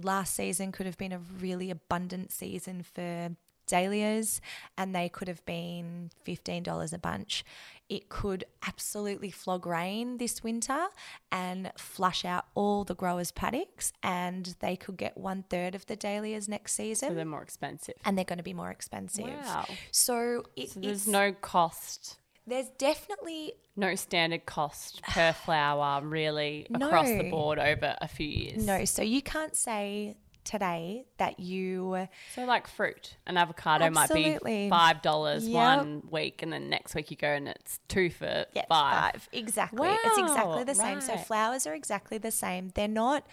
Last 0.02 0.34
season 0.34 0.72
could 0.72 0.88
have 0.88 0.98
been 0.98 1.12
a 1.12 1.20
really 1.20 1.70
abundant 1.70 2.32
season 2.32 2.82
for 2.82 3.36
dahlias 3.66 4.42
and 4.78 4.96
they 4.96 5.10
could 5.10 5.28
have 5.28 5.46
been 5.46 6.12
$15 6.26 6.94
a 6.94 6.98
bunch. 6.98 7.44
It 7.88 8.10
could 8.10 8.46
absolutely 8.68 9.30
flog 9.30 9.68
rain 9.68 10.18
this 10.18 10.44
winter 10.44 10.88
and 11.32 11.72
flush 11.78 12.26
out 12.26 12.46
all 12.56 12.84
the 12.84 12.96
growers' 12.96 13.32
paddocks, 13.32 13.94
and 14.02 14.56
they 14.60 14.76
could 14.76 14.98
get 14.98 15.16
one 15.18 15.44
third 15.52 15.76
of 15.76 15.86
the 15.86 15.96
dahlias 15.96 16.48
next 16.50 16.74
season. 16.74 17.10
So 17.10 17.16
they're 17.16 17.26
more 17.26 17.44
expensive. 17.44 17.94
and 18.04 18.18
they're 18.18 18.26
going 18.26 18.38
to 18.40 18.44
be 18.44 18.56
more 18.56 18.72
expensive. 18.72 19.26
Wow. 19.28 19.66
So, 19.92 20.46
it, 20.56 20.72
So 20.72 20.80
there's 20.80 21.02
it's- 21.04 21.08
no 21.08 21.32
cost, 21.34 22.18
there's 22.48 22.70
definitely 22.78 23.54
no 23.76 23.94
standard 23.94 24.46
cost 24.48 25.04
per 25.04 25.34
flower 25.46 26.02
really 26.04 26.66
across 26.74 27.08
the 27.08 27.30
board 27.30 27.60
over 27.60 27.96
a 28.02 28.08
few 28.08 28.28
years. 28.28 28.66
no. 28.66 28.84
So 28.86 29.04
you 29.04 29.22
can't 29.22 29.56
say 29.56 30.16
today 30.46 31.06
that 31.18 31.40
you 31.40 32.08
So 32.34 32.46
like 32.46 32.68
fruit, 32.68 33.18
an 33.28 33.38
avocado 33.38 33.90
might 33.90 34.10
be 34.14 34.38
five 34.70 35.02
dollars 35.02 35.48
Yep. 35.48 35.54
one 35.54 36.04
week, 36.10 36.42
and 36.42 36.54
then 36.54 36.70
next 36.70 36.96
week 36.96 37.12
you 37.12 37.18
go 37.18 37.28
and 37.28 37.48
it's 37.48 37.80
two 37.88 38.10
for 38.10 38.46
Yeah, 38.54 38.66
five. 38.70 39.28
Exactly. 39.34 39.90
It's 40.04 40.18
exactly 40.18 40.64
the 40.64 40.76
same. 40.76 41.02
So 41.02 41.18
flowers 41.18 41.68
are 41.68 41.74
exactly 41.74 42.18
the 42.18 42.32
same. 42.32 42.72
They're 42.76 42.88
not 42.88 43.26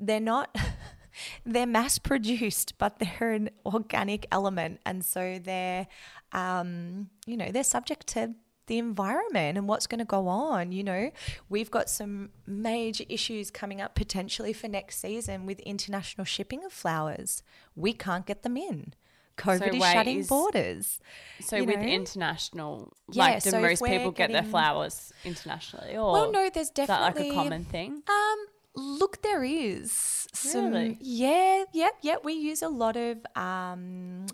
they're 0.00 0.20
not 0.20 0.54
they're 1.46 1.66
mass 1.66 1.98
produced, 1.98 2.78
but 2.78 2.98
they're 2.98 3.32
an 3.32 3.50
organic 3.66 4.26
element. 4.32 4.80
And 4.86 5.04
so 5.04 5.38
they're 5.42 5.86
um, 6.32 7.10
you 7.26 7.36
know, 7.36 7.50
they're 7.52 7.62
subject 7.64 8.06
to 8.08 8.34
the 8.66 8.78
environment 8.78 9.58
and 9.58 9.68
what's 9.68 9.86
going 9.86 9.98
to 9.98 10.04
go 10.04 10.28
on. 10.28 10.72
You 10.72 10.84
know, 10.84 11.10
we've 11.48 11.70
got 11.70 11.88
some 11.90 12.30
major 12.46 13.04
issues 13.08 13.50
coming 13.50 13.80
up 13.80 13.94
potentially 13.94 14.52
for 14.52 14.68
next 14.68 14.98
season 14.98 15.46
with 15.46 15.60
international 15.60 16.24
shipping 16.24 16.64
of 16.64 16.72
flowers. 16.72 17.42
We 17.76 17.92
can't 17.92 18.26
get 18.26 18.42
them 18.42 18.56
in. 18.56 18.94
COVID 19.36 19.74
is 19.74 19.80
wait, 19.80 19.92
shutting 19.92 20.18
is- 20.20 20.28
borders. 20.28 21.00
So 21.40 21.62
with 21.64 21.80
know? 21.80 21.86
international, 21.86 22.92
Yeah, 23.10 23.24
like 23.24 23.42
do 23.42 23.50
so 23.50 23.60
most 23.60 23.82
people 23.82 24.12
get 24.12 24.30
their 24.30 24.44
flowers 24.44 25.12
internationally, 25.24 25.96
or 25.96 26.12
Well, 26.12 26.32
no, 26.32 26.48
there's 26.50 26.68
is 26.68 26.72
that 26.86 26.88
like 26.88 27.18
a 27.18 27.32
common 27.32 27.64
thing? 27.64 28.02
Um, 28.08 28.46
look, 28.76 29.22
there 29.22 29.42
is 29.42 30.28
some. 30.32 30.72
Really? 30.72 30.98
Yeah, 31.00 31.64
yep, 31.72 31.94
yep. 32.02 32.24
We 32.24 32.34
use 32.34 32.62
a 32.62 32.68
lot 32.68 32.96
of 32.96 33.18
um, 33.34 34.26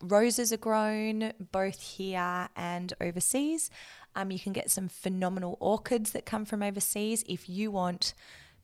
roses 0.00 0.52
are 0.52 0.58
grown 0.58 1.32
both 1.52 1.80
here 1.80 2.48
and 2.56 2.92
overseas. 3.00 3.70
Um, 4.16 4.30
you 4.30 4.38
can 4.38 4.52
get 4.52 4.70
some 4.70 4.88
phenomenal 4.88 5.56
orchids 5.60 6.12
that 6.12 6.24
come 6.24 6.44
from 6.44 6.62
overseas. 6.62 7.24
If 7.28 7.48
you 7.48 7.70
want 7.70 8.14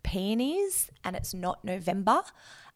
peonies 0.02 0.90
and 1.04 1.16
it's 1.16 1.35
not 1.35 1.64
November, 1.64 2.23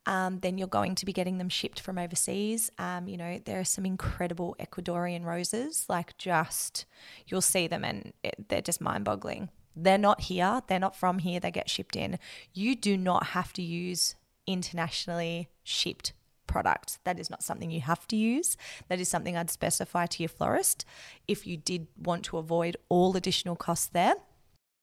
um, 0.07 0.41
then 0.41 0.59
you're 0.59 0.69
going 0.69 0.95
to 0.97 1.07
be 1.07 1.13
getting 1.13 1.39
them 1.39 1.49
shipped 1.49 1.81
from 1.81 1.99
overseas. 1.99 2.71
Um, 2.79 3.09
you 3.09 3.17
know, 3.17 3.41
there 3.45 3.61
are 3.61 3.65
some 3.65 3.87
incredible 3.87 4.57
Ecuadorian 4.61 5.25
roses, 5.25 5.87
like 5.89 6.17
just 6.19 6.85
you'll 7.27 7.41
see 7.41 7.67
them 7.67 7.85
and 7.85 8.13
it, 8.23 8.49
they're 8.49 8.61
just 8.61 8.81
mind 8.81 9.05
boggling. 9.05 9.49
They're 9.77 9.99
not 9.99 10.23
here, 10.23 10.63
they're 10.69 10.79
not 10.79 10.95
from 10.95 11.19
here, 11.19 11.41
they 11.41 11.51
get 11.51 11.71
shipped 11.71 11.97
in. 11.97 12.19
You 12.53 12.77
do 12.77 12.97
not 12.97 13.29
have 13.29 13.53
to 13.55 13.63
use 13.63 14.15
internationally 14.47 15.49
shipped 15.65 16.13
product. 16.47 16.99
That 17.05 17.19
is 17.19 17.31
not 17.31 17.43
something 17.43 17.71
you 17.71 17.81
have 17.81 18.07
to 18.09 18.17
use. 18.17 18.57
That 18.89 19.01
is 19.01 19.09
something 19.09 19.37
I'd 19.37 19.51
specify 19.51 20.07
to 20.07 20.23
your 20.23 20.29
florist 20.29 20.85
if 21.27 21.47
you 21.47 21.57
did 21.57 21.87
want 21.97 22.25
to 22.25 22.39
avoid 22.39 22.77
all 22.89 23.17
additional 23.17 23.57
costs 23.57 23.87
there. 23.87 24.15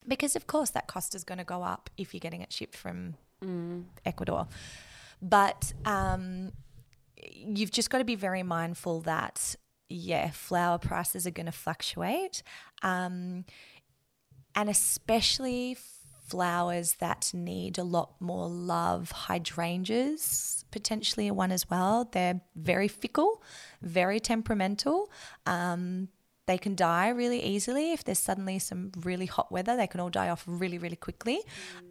Because, 0.08 0.36
of 0.36 0.48
course, 0.48 0.72
that 0.72 0.88
cost 0.88 1.14
is 1.14 1.24
going 1.24 1.38
to 1.38 1.44
go 1.44 1.64
up 1.64 1.90
if 1.98 2.14
you're 2.14 2.20
getting 2.20 2.42
it 2.42 2.52
shipped 2.52 2.76
from 2.76 3.16
Ecuador. 4.06 4.48
But 5.22 5.74
um, 5.86 6.52
you've 7.24 7.72
just 7.72 7.90
got 7.90 8.00
to 8.00 8.04
be 8.04 8.16
very 8.16 8.42
mindful 8.42 9.02
that, 9.02 9.56
yeah, 9.90 10.32
flower 10.32 10.80
prices 10.80 11.28
are 11.28 11.32
going 11.32 11.46
to 11.46 11.52
fluctuate. 11.52 12.42
Um, 12.82 13.46
and 14.56 14.70
especially 14.70 15.78
flowers 16.32 16.94
that 16.96 17.32
need 17.34 17.78
a 17.78 17.84
lot 17.84 18.14
more 18.20 18.48
love. 18.48 19.12
Hydrangeas, 19.12 20.66
potentially 20.72 21.28
a 21.28 21.34
one 21.34 21.52
as 21.52 21.70
well. 21.70 22.10
They're 22.12 22.42
very 22.56 22.88
fickle, 22.88 23.44
very 23.82 24.20
temperamental. 24.20 25.12
Um, 25.46 26.08
they 26.48 26.58
can 26.58 26.76
die 26.76 27.10
really 27.10 27.42
easily 27.44 27.92
if 27.94 28.04
there's 28.04 28.20
suddenly 28.20 28.60
some 28.60 28.92
really 28.98 29.28
hot 29.28 29.52
weather. 29.52 29.78
They 29.78 29.88
can 29.88 30.00
all 30.00 30.10
die 30.10 30.30
off 30.30 30.44
really, 30.48 30.78
really 30.78 30.96
quickly. 30.96 31.40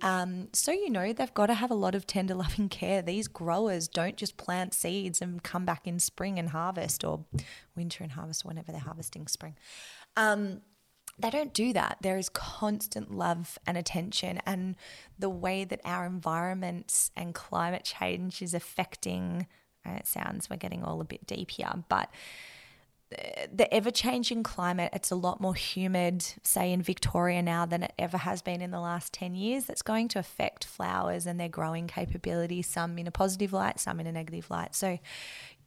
Um, 0.03 0.49
so, 0.53 0.73
you 0.73 0.91
know, 0.91 1.13
they've 1.13 1.33
got 1.33 1.47
to 1.47 1.55
have 1.55 1.71
a 1.71 1.75
lot 1.75 1.95
of 1.95 2.07
tender 2.07 2.35
loving 2.45 2.69
care. 2.69 3.01
These 3.01 3.29
growers 3.29 3.89
don't 3.89 4.17
just 4.17 4.37
plant 4.37 4.75
seeds 4.75 5.23
and 5.23 5.43
come 5.43 5.65
back 5.65 5.87
in 5.87 5.99
spring 5.99 6.39
and 6.39 6.51
harvest 6.51 7.05
or 7.05 7.25
winter 7.77 8.03
and 8.03 8.13
harvest, 8.13 8.45
whenever 8.45 8.73
they're 8.73 8.81
harvesting 8.81 9.29
spring. 9.29 9.57
Um, 10.17 10.63
they 11.23 11.31
don't 11.31 11.53
do 11.55 11.73
that. 11.73 11.99
There 12.01 12.19
is 12.19 12.29
constant 12.29 13.11
love 13.13 13.59
and 13.67 13.77
attention, 13.77 14.41
and 14.47 14.77
the 15.19 15.31
way 15.31 15.65
that 15.65 15.81
our 15.85 16.07
environments 16.07 17.11
and 17.17 17.35
climate 17.35 17.85
change 17.85 18.43
is 18.43 18.55
affecting. 18.55 19.47
It 19.85 20.07
sounds 20.07 20.51
we're 20.51 20.57
getting 20.57 20.85
all 20.85 21.01
a 21.01 21.05
bit 21.05 21.27
deep 21.27 21.51
here, 21.53 21.73
but 21.89 22.11
the 23.53 23.73
ever 23.75 23.91
changing 23.91 24.45
climate, 24.45 24.91
it's 24.93 25.11
a 25.11 25.17
lot 25.17 25.41
more 25.41 25.55
humid, 25.55 26.25
say 26.45 26.73
in 26.73 26.81
Victoria 26.81 27.43
now, 27.43 27.67
than 27.67 27.83
it 27.83 27.93
ever 27.99 28.19
has 28.19 28.41
been 28.41 28.61
in 28.61 28.71
the 28.71 28.79
last 28.79 29.13
10 29.13 29.35
years. 29.35 29.65
That's 29.65 29.83
going 29.83 30.07
to 30.09 30.21
affect 30.21 30.65
flowers 30.65 31.27
and 31.27 31.41
their 31.41 31.49
growing 31.49 31.89
capability, 31.89 32.63
some 32.63 32.99
in 32.99 33.09
a 33.09 33.11
positive 33.11 33.53
light, 33.53 33.81
some 33.81 33.99
in 33.99 34.07
a 34.07 34.13
negative 34.13 34.49
light. 34.49 34.77
So, 34.77 35.01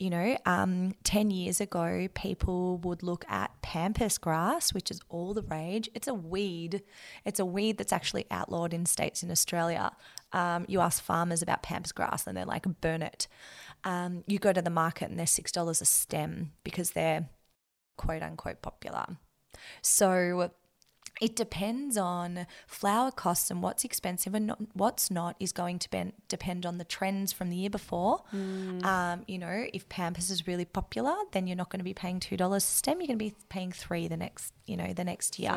you 0.04 0.10
know, 0.10 0.38
um, 0.46 0.96
10 1.06 1.32
years 1.32 1.62
ago, 1.62 2.10
people 2.14 2.78
would 2.80 3.04
look 3.04 3.24
at 3.30 3.50
pampas 3.62 4.18
grass, 4.18 4.74
which 4.74 4.92
is 4.92 5.00
all 5.08 5.34
the 5.34 5.44
rage. 5.44 5.90
It's 5.96 6.10
a 6.10 6.14
weed, 6.14 6.82
it's 7.24 7.40
a 7.40 7.46
weed 7.46 7.78
that's 7.78 7.94
actually 7.94 8.26
outlawed 8.30 8.74
in 8.74 8.86
states 8.86 9.24
in 9.24 9.32
Australia. 9.32 9.94
Um, 10.34 10.66
you 10.68 10.82
ask 10.82 11.02
farmers 11.02 11.42
about 11.42 11.64
pampas 11.64 11.94
grass 11.94 12.28
and 12.28 12.36
they're 12.36 12.44
like, 12.44 12.66
burn 12.82 13.02
it. 13.02 13.30
Um, 13.86 14.26
you 14.28 14.40
go 14.40 14.52
to 14.52 14.62
the 14.62 14.70
market 14.70 15.10
and 15.10 15.18
they're 15.18 15.26
$6 15.26 15.82
a 15.82 15.86
stem 15.86 16.52
because 16.66 16.92
they're 16.92 17.30
quote 17.96 18.24
unquote 18.24 18.62
popular. 18.62 19.06
So 19.82 20.52
it 21.22 21.36
depends 21.36 21.98
on 21.98 22.48
flower 22.68 23.12
costs 23.12 23.52
and 23.52 23.62
what's 23.62 23.84
expensive 23.84 24.34
and 24.34 24.48
not, 24.48 24.60
what's 24.74 25.12
not 25.12 25.36
is 25.40 25.52
going 25.52 25.80
to 25.80 25.90
ben, 25.90 26.14
depend 26.28 26.66
on 26.66 26.78
the 26.78 26.84
trends 26.84 27.32
from 27.32 27.50
the 27.50 27.56
year 27.56 27.70
before. 27.70 28.24
Um, 28.34 29.24
you 29.28 29.38
know, 29.38 29.66
if 29.74 29.88
Pampas 29.90 30.30
is 30.30 30.48
really 30.48 30.66
popular, 30.66 31.16
then 31.32 31.48
you're 31.48 31.58
not 31.58 31.70
going 31.70 31.80
to 31.80 31.86
be 31.86 31.94
paying 31.94 32.20
two 32.20 32.38
dollars 32.38 32.64
a 32.64 32.68
stem. 32.68 33.00
You're 33.00 33.08
going 33.08 33.20
to 33.20 33.26
be 33.26 33.36
paying 33.50 33.72
three 33.72 34.08
the 34.08 34.18
next, 34.18 34.54
you 34.66 34.76
know, 34.78 34.94
the 34.94 35.04
next 35.04 35.40
year. 35.40 35.52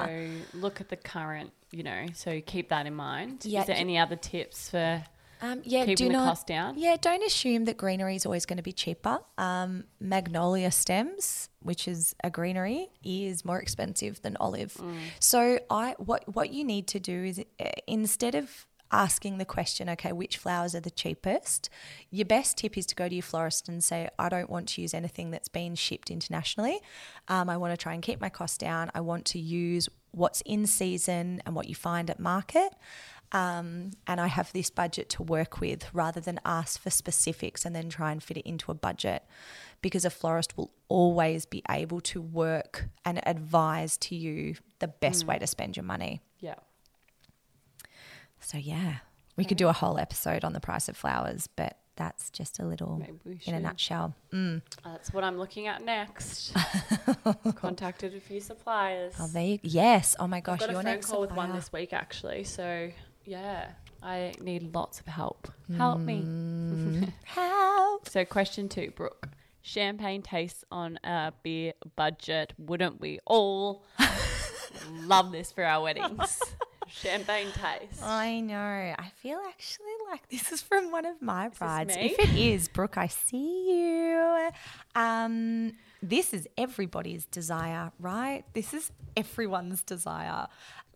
So 0.52 0.58
look 0.58 0.80
at 0.80 0.88
the 0.88 0.96
current, 0.96 1.52
you 1.70 1.82
know, 1.82 2.06
so 2.14 2.40
keep 2.44 2.68
that 2.68 2.86
in 2.86 2.94
mind. 2.94 3.44
Yeah, 3.44 3.62
Is 3.62 3.66
there 3.66 3.76
any 3.76 3.98
other 3.98 4.16
tips 4.16 4.70
for 4.70 5.02
Um, 5.40 5.62
yeah, 5.64 5.80
keeping 5.80 5.96
do 5.96 6.06
the 6.06 6.12
not, 6.12 6.28
cost 6.28 6.46
down? 6.46 6.78
Yeah, 6.78 6.96
don't 7.00 7.22
assume 7.22 7.64
that 7.66 7.76
greenery 7.76 8.16
is 8.16 8.26
always 8.26 8.46
going 8.46 8.56
to 8.56 8.62
be 8.62 8.72
cheaper. 8.72 9.20
Um, 9.38 9.84
magnolia 10.00 10.70
stems, 10.70 11.48
which 11.60 11.86
is 11.86 12.14
a 12.24 12.30
greenery, 12.30 12.88
is 13.04 13.44
more 13.44 13.60
expensive 13.60 14.22
than 14.22 14.36
olive. 14.38 14.74
Mm. 14.74 14.96
So 15.20 15.58
I 15.70 15.94
what 15.98 16.24
what 16.34 16.52
you 16.52 16.64
need 16.64 16.86
to 16.88 17.00
do 17.00 17.24
is 17.24 17.44
uh, 17.60 17.64
instead 17.86 18.34
of 18.34 18.66
asking 18.92 19.38
the 19.38 19.44
question, 19.44 19.88
okay, 19.88 20.12
which 20.12 20.36
flowers 20.36 20.74
are 20.74 20.80
the 20.80 20.90
cheapest, 20.90 21.68
your 22.10 22.24
best 22.24 22.58
tip 22.58 22.78
is 22.78 22.86
to 22.86 22.94
go 22.94 23.08
to 23.08 23.14
your 23.14 23.22
florist 23.22 23.68
and 23.68 23.82
say, 23.82 24.08
I 24.18 24.28
don't 24.28 24.48
want 24.48 24.68
to 24.68 24.82
use 24.82 24.94
anything 24.94 25.30
that's 25.30 25.48
been 25.48 25.74
shipped 25.74 26.10
internationally. 26.10 26.80
Um, 27.28 27.50
I 27.50 27.56
want 27.56 27.72
to 27.72 27.76
try 27.76 27.94
and 27.94 28.02
keep 28.02 28.20
my 28.20 28.28
costs 28.28 28.58
down. 28.58 28.90
I 28.94 29.00
want 29.00 29.24
to 29.26 29.38
use 29.38 29.88
what's 30.12 30.40
in 30.42 30.66
season 30.66 31.42
and 31.44 31.54
what 31.54 31.68
you 31.68 31.74
find 31.74 32.08
at 32.08 32.18
market 32.18 32.72
um, 33.32 33.90
and 34.06 34.20
I 34.20 34.28
have 34.28 34.52
this 34.52 34.70
budget 34.70 35.08
to 35.10 35.22
work 35.22 35.60
with 35.60 35.92
rather 35.92 36.20
than 36.20 36.40
ask 36.44 36.80
for 36.80 36.90
specifics 36.90 37.64
and 37.64 37.74
then 37.74 37.88
try 37.88 38.12
and 38.12 38.22
fit 38.22 38.36
it 38.36 38.46
into 38.48 38.70
a 38.70 38.74
budget 38.74 39.24
because 39.82 40.04
a 40.04 40.10
florist 40.10 40.56
will 40.56 40.72
always 40.88 41.46
be 41.46 41.62
able 41.68 42.00
to 42.00 42.20
work 42.20 42.86
and 43.04 43.20
advise 43.26 43.96
to 43.98 44.14
you 44.14 44.54
the 44.78 44.88
best 44.88 45.26
way 45.26 45.38
to 45.38 45.46
spend 45.46 45.76
your 45.76 45.84
money. 45.84 46.20
Yeah. 46.40 46.54
So, 48.40 48.58
yeah, 48.58 48.96
we 49.36 49.44
could 49.44 49.56
do 49.56 49.68
a 49.68 49.72
whole 49.72 49.98
episode 49.98 50.44
on 50.44 50.52
the 50.52 50.60
price 50.60 50.88
of 50.88 50.96
flowers, 50.96 51.48
but 51.56 51.78
that's 51.96 52.30
just 52.30 52.58
a 52.58 52.64
little 52.64 53.02
in 53.46 53.54
a 53.54 53.60
nutshell. 53.60 54.14
Mm. 54.32 54.62
That's 54.84 55.12
what 55.12 55.24
I'm 55.24 55.38
looking 55.38 55.66
at 55.66 55.82
next. 55.82 56.54
Contacted 57.56 58.14
a 58.14 58.20
few 58.20 58.40
suppliers. 58.40 59.14
Oh, 59.18 59.26
there 59.28 59.44
you, 59.46 59.58
yes. 59.62 60.14
Oh 60.18 60.26
my 60.26 60.36
I've 60.38 60.44
gosh, 60.44 60.60
got 60.60 60.70
a 60.70 60.74
phone 60.74 61.00
call 61.00 61.20
with 61.22 61.32
one 61.32 61.52
this 61.54 61.72
week 61.72 61.92
actually. 61.92 62.44
So 62.44 62.90
yeah, 63.26 63.70
I 64.02 64.32
need 64.40 64.74
lots 64.74 65.00
of 65.00 65.06
help. 65.06 65.48
Help 65.76 66.00
me. 66.00 66.22
Mm, 66.24 67.12
help. 67.24 68.08
So 68.08 68.24
question 68.24 68.68
two, 68.68 68.92
Brooke. 68.94 69.28
Champagne 69.62 70.22
tastes 70.22 70.64
on 70.70 70.98
a 71.02 71.32
beer 71.42 71.72
budget. 71.96 72.52
Wouldn't 72.56 73.00
we 73.00 73.18
all 73.26 73.84
love 74.92 75.32
this 75.32 75.50
for 75.50 75.64
our 75.64 75.82
weddings? 75.82 76.40
Champagne 76.88 77.48
taste. 77.52 78.00
I 78.00 78.38
know. 78.40 78.56
I 78.56 79.10
feel 79.16 79.40
actually 79.48 79.86
like 80.08 80.28
this 80.28 80.52
is 80.52 80.62
from 80.62 80.92
one 80.92 81.04
of 81.04 81.20
my 81.20 81.48
brides. 81.48 81.96
me? 81.96 82.14
If 82.16 82.18
it 82.20 82.38
is, 82.38 82.68
Brooke, 82.68 82.96
I 82.96 83.08
see 83.08 83.72
you. 83.72 84.50
Um, 84.94 85.72
this 86.00 86.32
is 86.32 86.46
everybody's 86.56 87.26
desire, 87.26 87.90
right? 87.98 88.44
This 88.52 88.72
is 88.72 88.92
everyone's 89.16 89.82
desire. 89.82 90.46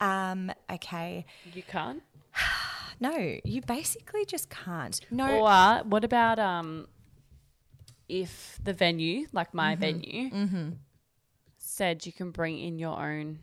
Um, 0.01 0.53
okay. 0.73 1.27
You 1.53 1.65
can't. 1.65 2.03
No, 3.03 3.39
you 3.45 3.63
basically 3.63 4.27
just 4.27 4.51
can't. 4.51 5.01
No. 5.11 5.41
Or 5.41 5.83
what 5.85 6.05
about 6.05 6.39
um, 6.39 6.87
if 8.11 8.59
the 8.63 8.75
venue, 8.75 9.27
like 9.33 9.55
my 9.55 9.75
Mm-hmm. 9.75 9.81
venue, 9.81 10.77
said 11.57 12.05
you 12.05 12.13
can 12.13 12.31
bring 12.31 12.59
in 12.59 12.79
your 12.79 12.99
own? 13.01 13.39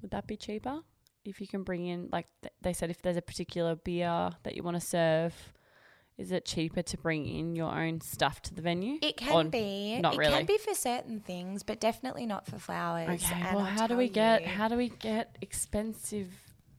Would 0.00 0.10
that 0.10 0.26
be 0.26 0.36
cheaper? 0.36 0.80
If 1.24 1.40
you 1.40 1.46
can 1.46 1.62
bring 1.62 1.86
in, 1.86 2.08
like 2.10 2.26
th- 2.42 2.52
they 2.60 2.72
said, 2.72 2.90
if 2.90 3.00
there's 3.00 3.16
a 3.16 3.22
particular 3.22 3.76
beer 3.76 4.30
that 4.42 4.56
you 4.56 4.64
want 4.64 4.74
to 4.74 4.80
serve, 4.84 5.34
is 6.18 6.32
it 6.32 6.44
cheaper 6.44 6.82
to 6.82 6.96
bring 6.98 7.26
in 7.28 7.54
your 7.54 7.72
own 7.72 8.00
stuff 8.00 8.42
to 8.42 8.54
the 8.54 8.60
venue? 8.60 8.98
It 9.02 9.16
can 9.16 9.32
Or 9.32 9.44
be. 9.44 10.00
not 10.00 10.16
really. 10.16 10.26
it 10.26 10.30
really? 10.30 10.38
can 10.38 10.46
be 10.46 10.58
for 10.58 10.74
certain 10.74 11.20
things, 11.20 11.62
but 11.62 11.78
definitely 11.78 12.26
not 12.26 12.46
for 12.48 12.58
flowers. 12.58 13.22
Okay, 13.22 13.34
And 13.40 13.54
well, 13.56 13.64
I'll 13.66 13.70
how 13.70 13.86
do 13.86 13.96
we 13.96 14.08
get 14.08 14.42
you, 14.42 14.48
how 14.48 14.66
do 14.66 14.76
we 14.76 14.88
get 14.88 15.38
expensive, 15.40 16.32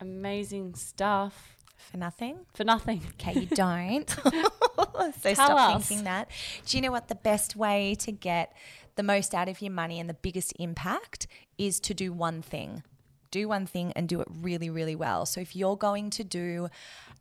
amazing 0.04 0.76
stuff 0.76 1.56
for 1.78 1.98
nothing? 1.98 2.40
for 2.54 2.64
nothing? 2.64 3.02
Okay, 3.14 3.40
you 3.42 3.46
don't. 3.48 4.10
so 4.20 5.12
Tell 5.24 5.36
stop 5.36 5.76
us. 5.76 5.88
thinking 5.88 6.04
that. 6.06 6.30
Do 6.66 6.78
you 6.78 6.82
know 6.82 6.92
what 6.92 7.08
the 7.08 7.16
best 7.16 7.56
way 7.56 7.96
to 8.00 8.12
get 8.12 8.54
the 8.96 9.04
most 9.04 9.34
out 9.34 9.50
of 9.50 9.62
your 9.62 9.72
money 9.72 10.00
and 10.00 10.10
the 10.10 10.14
biggest 10.14 10.54
impact 10.60 11.28
is 11.58 11.80
to 11.82 11.94
do 11.94 12.14
one 12.14 12.42
thing. 12.42 12.84
Do 13.32 13.48
one 13.48 13.66
thing 13.66 13.92
and 13.96 14.08
do 14.08 14.22
it 14.22 14.28
really, 14.30 14.70
really 14.70 14.96
well. 14.96 15.26
So 15.26 15.42
if 15.42 15.56
you're 15.56 15.76
going 15.76 16.12
to 16.12 16.24
do 16.24 16.70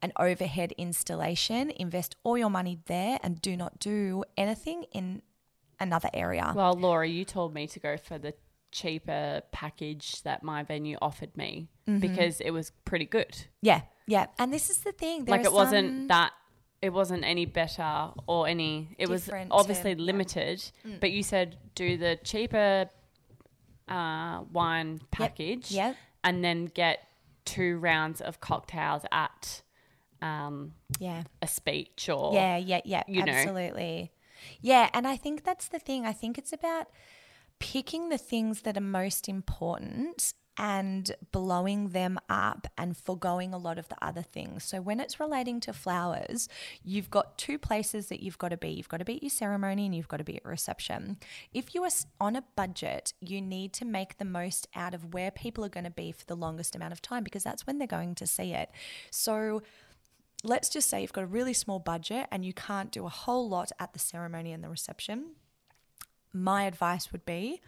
an 0.02 0.12
overhead 0.18 0.72
installation, 0.76 1.70
invest 1.70 2.16
all 2.22 2.36
your 2.36 2.50
money 2.50 2.80
there 2.86 3.18
and 3.22 3.40
do 3.40 3.56
not 3.56 3.78
do 3.78 4.24
anything 4.36 4.84
in 4.92 5.22
another 5.80 6.10
area. 6.12 6.52
Well, 6.54 6.74
Laura, 6.74 7.08
you 7.08 7.24
told 7.24 7.54
me 7.54 7.66
to 7.68 7.80
go 7.80 7.96
for 7.96 8.18
the 8.18 8.34
cheaper 8.72 9.42
package 9.52 10.22
that 10.22 10.42
my 10.42 10.62
venue 10.64 10.96
offered 11.00 11.36
me 11.36 11.68
Mm-hmm. 11.88 11.98
because 11.98 12.40
it 12.40 12.50
was 12.52 12.70
pretty 12.84 13.06
good. 13.06 13.36
yeah, 13.60 13.82
yeah. 14.06 14.26
And 14.38 14.52
this 14.52 14.70
is 14.70 14.78
the 14.78 14.92
thing. 14.92 15.24
There 15.24 15.36
like 15.36 15.44
it 15.44 15.52
wasn't 15.52 16.08
that 16.08 16.32
it 16.80 16.90
wasn't 16.92 17.24
any 17.24 17.44
better 17.44 18.10
or 18.28 18.46
any 18.46 18.94
it 18.98 19.08
was 19.08 19.28
obviously 19.50 19.90
yeah. 19.90 19.96
Mm. 19.96 20.06
limited, 20.06 20.70
but 21.00 21.10
you 21.10 21.22
said 21.24 21.58
do 21.74 21.96
the 21.96 22.18
cheaper 22.22 22.88
uh, 23.88 24.42
wine 24.52 25.00
package 25.10 25.70
Yep. 25.72 25.96
and 26.24 26.44
then 26.44 26.66
get 26.66 27.00
two 27.44 27.78
rounds 27.78 28.20
of 28.20 28.40
cocktails 28.40 29.02
at 29.10 29.62
um, 30.20 30.74
Yeah. 31.00 31.24
a 31.40 31.46
speech 31.48 32.08
or 32.08 32.32
Yeah, 32.32 32.56
yeah, 32.58 32.80
yeah, 32.84 33.02
you 33.08 33.24
know. 33.24 33.32
absolutely. 33.32 34.12
Yeah, 34.60 34.88
and 34.94 35.06
I 35.06 35.16
think 35.16 35.42
that's 35.44 35.68
the 35.68 35.78
thing. 35.80 36.06
I 36.06 36.12
think 36.12 36.38
it's 36.38 36.52
about 36.52 36.86
picking 37.62 38.08
the 38.08 38.18
things 38.18 38.62
that 38.62 38.76
are 38.76 38.80
most 38.80 39.28
important 39.28 40.34
and 40.58 41.12
blowing 41.30 41.90
them 41.90 42.18
up 42.28 42.66
and 42.76 42.96
foregoing 42.96 43.54
a 43.54 43.56
lot 43.56 43.78
of 43.78 43.88
the 43.88 43.96
other 44.02 44.20
things. 44.20 44.64
So 44.64 44.80
when 44.80 44.98
it's 44.98 45.20
relating 45.20 45.60
to 45.60 45.72
flowers, 45.72 46.48
you've 46.82 47.08
got 47.08 47.38
two 47.38 47.60
places 47.60 48.08
that 48.08 48.20
you've 48.20 48.36
got 48.36 48.48
to 48.48 48.56
be. 48.56 48.70
You've 48.70 48.88
got 48.88 48.96
to 48.96 49.04
be 49.04 49.14
at 49.14 49.22
your 49.22 49.30
ceremony 49.30 49.86
and 49.86 49.94
you've 49.94 50.08
got 50.08 50.16
to 50.16 50.24
be 50.24 50.36
at 50.36 50.44
reception. 50.44 51.18
If 51.54 51.72
you 51.72 51.84
are 51.84 51.90
on 52.20 52.34
a 52.34 52.42
budget, 52.56 53.14
you 53.20 53.40
need 53.40 53.72
to 53.74 53.84
make 53.84 54.18
the 54.18 54.24
most 54.24 54.66
out 54.74 54.92
of 54.92 55.14
where 55.14 55.30
people 55.30 55.64
are 55.64 55.70
going 55.70 55.84
to 55.84 55.90
be 55.90 56.10
for 56.10 56.26
the 56.26 56.36
longest 56.36 56.74
amount 56.74 56.92
of 56.92 57.00
time 57.00 57.22
because 57.22 57.44
that's 57.44 57.64
when 57.64 57.78
they're 57.78 57.86
going 57.86 58.16
to 58.16 58.26
see 58.26 58.52
it. 58.52 58.70
So 59.12 59.62
let's 60.42 60.68
just 60.68 60.90
say 60.90 61.00
you've 61.00 61.12
got 61.12 61.24
a 61.24 61.28
really 61.28 61.54
small 61.54 61.78
budget 61.78 62.26
and 62.32 62.44
you 62.44 62.52
can't 62.52 62.90
do 62.90 63.06
a 63.06 63.08
whole 63.08 63.48
lot 63.48 63.70
at 63.78 63.92
the 63.92 64.00
ceremony 64.00 64.52
and 64.52 64.64
the 64.64 64.68
reception. 64.68 65.36
My 66.32 66.64
advice 66.64 67.12
would 67.12 67.24
be 67.24 67.60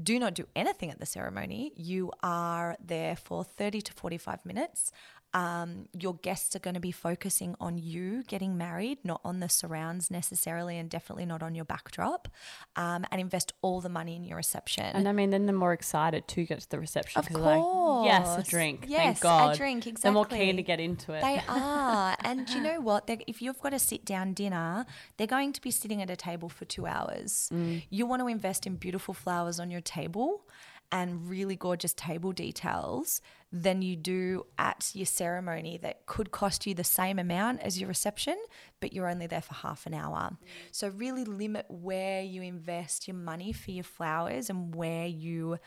do 0.00 0.18
not 0.18 0.34
do 0.34 0.46
anything 0.54 0.90
at 0.90 1.00
the 1.00 1.06
ceremony. 1.06 1.72
You 1.74 2.12
are 2.22 2.76
there 2.84 3.16
for 3.16 3.44
30 3.44 3.80
to 3.82 3.92
45 3.94 4.44
minutes. 4.44 4.92
Um, 5.36 5.86
your 5.92 6.14
guests 6.14 6.56
are 6.56 6.60
going 6.60 6.74
to 6.74 6.80
be 6.80 6.92
focusing 6.92 7.56
on 7.60 7.76
you 7.76 8.22
getting 8.22 8.56
married, 8.56 8.96
not 9.04 9.20
on 9.22 9.40
the 9.40 9.50
surrounds 9.50 10.10
necessarily, 10.10 10.78
and 10.78 10.88
definitely 10.88 11.26
not 11.26 11.42
on 11.42 11.54
your 11.54 11.66
backdrop. 11.66 12.28
Um, 12.74 13.04
and 13.10 13.20
invest 13.20 13.52
all 13.60 13.82
the 13.82 13.90
money 13.90 14.16
in 14.16 14.24
your 14.24 14.38
reception. 14.38 14.86
And 14.86 15.06
I 15.06 15.12
mean, 15.12 15.28
then 15.28 15.44
they're 15.44 15.54
more 15.54 15.74
excited 15.74 16.26
to 16.28 16.46
get 16.46 16.60
to 16.60 16.70
the 16.70 16.80
reception. 16.80 17.18
Of 17.18 17.28
they're 17.28 17.36
like, 17.36 18.06
yes, 18.06 18.26
a 18.26 18.34
course. 18.36 18.48
drink. 18.48 18.84
Yes, 18.88 19.02
thank 19.02 19.18
a 19.18 19.20
God. 19.20 19.60
Exactly. 19.60 19.92
They're 20.02 20.12
more 20.12 20.24
keen 20.24 20.56
to 20.56 20.62
get 20.62 20.80
into 20.80 21.12
it. 21.12 21.20
They 21.20 21.42
are. 21.48 22.16
and 22.24 22.48
you 22.48 22.62
know 22.62 22.80
what? 22.80 23.06
They're, 23.06 23.18
if 23.26 23.42
you've 23.42 23.60
got 23.60 23.74
a 23.74 23.78
sit 23.78 24.06
down 24.06 24.32
dinner, 24.32 24.86
they're 25.18 25.26
going 25.26 25.52
to 25.52 25.60
be 25.60 25.70
sitting 25.70 26.00
at 26.00 26.08
a 26.08 26.16
table 26.16 26.48
for 26.48 26.64
two 26.64 26.86
hours. 26.86 27.50
You 27.90 28.06
want 28.06 28.22
to 28.22 28.28
invest 28.28 28.66
in 28.66 28.76
beautiful 28.76 29.12
flowers 29.12 29.60
on 29.60 29.70
your 29.70 29.82
table 29.82 30.46
and 30.92 31.28
really 31.28 31.56
gorgeous 31.56 31.92
table 31.92 32.32
details 32.32 33.20
than 33.62 33.80
you 33.80 33.96
do 33.96 34.46
at 34.58 34.90
your 34.94 35.06
ceremony 35.06 35.78
that 35.78 36.06
could 36.06 36.30
cost 36.30 36.66
you 36.66 36.74
the 36.74 36.84
same 36.84 37.18
amount 37.18 37.60
as 37.62 37.80
your 37.80 37.88
reception, 37.88 38.36
but 38.80 38.92
you're 38.92 39.08
only 39.08 39.26
there 39.26 39.40
for 39.40 39.54
half 39.54 39.86
an 39.86 39.94
hour. 39.94 40.36
So, 40.72 40.88
really 40.88 41.24
limit 41.24 41.66
where 41.68 42.22
you 42.22 42.42
invest 42.42 43.08
your 43.08 43.16
money 43.16 43.52
for 43.52 43.70
your 43.70 43.84
flowers 43.84 44.50
and 44.50 44.74
where 44.74 45.06
you 45.06 45.58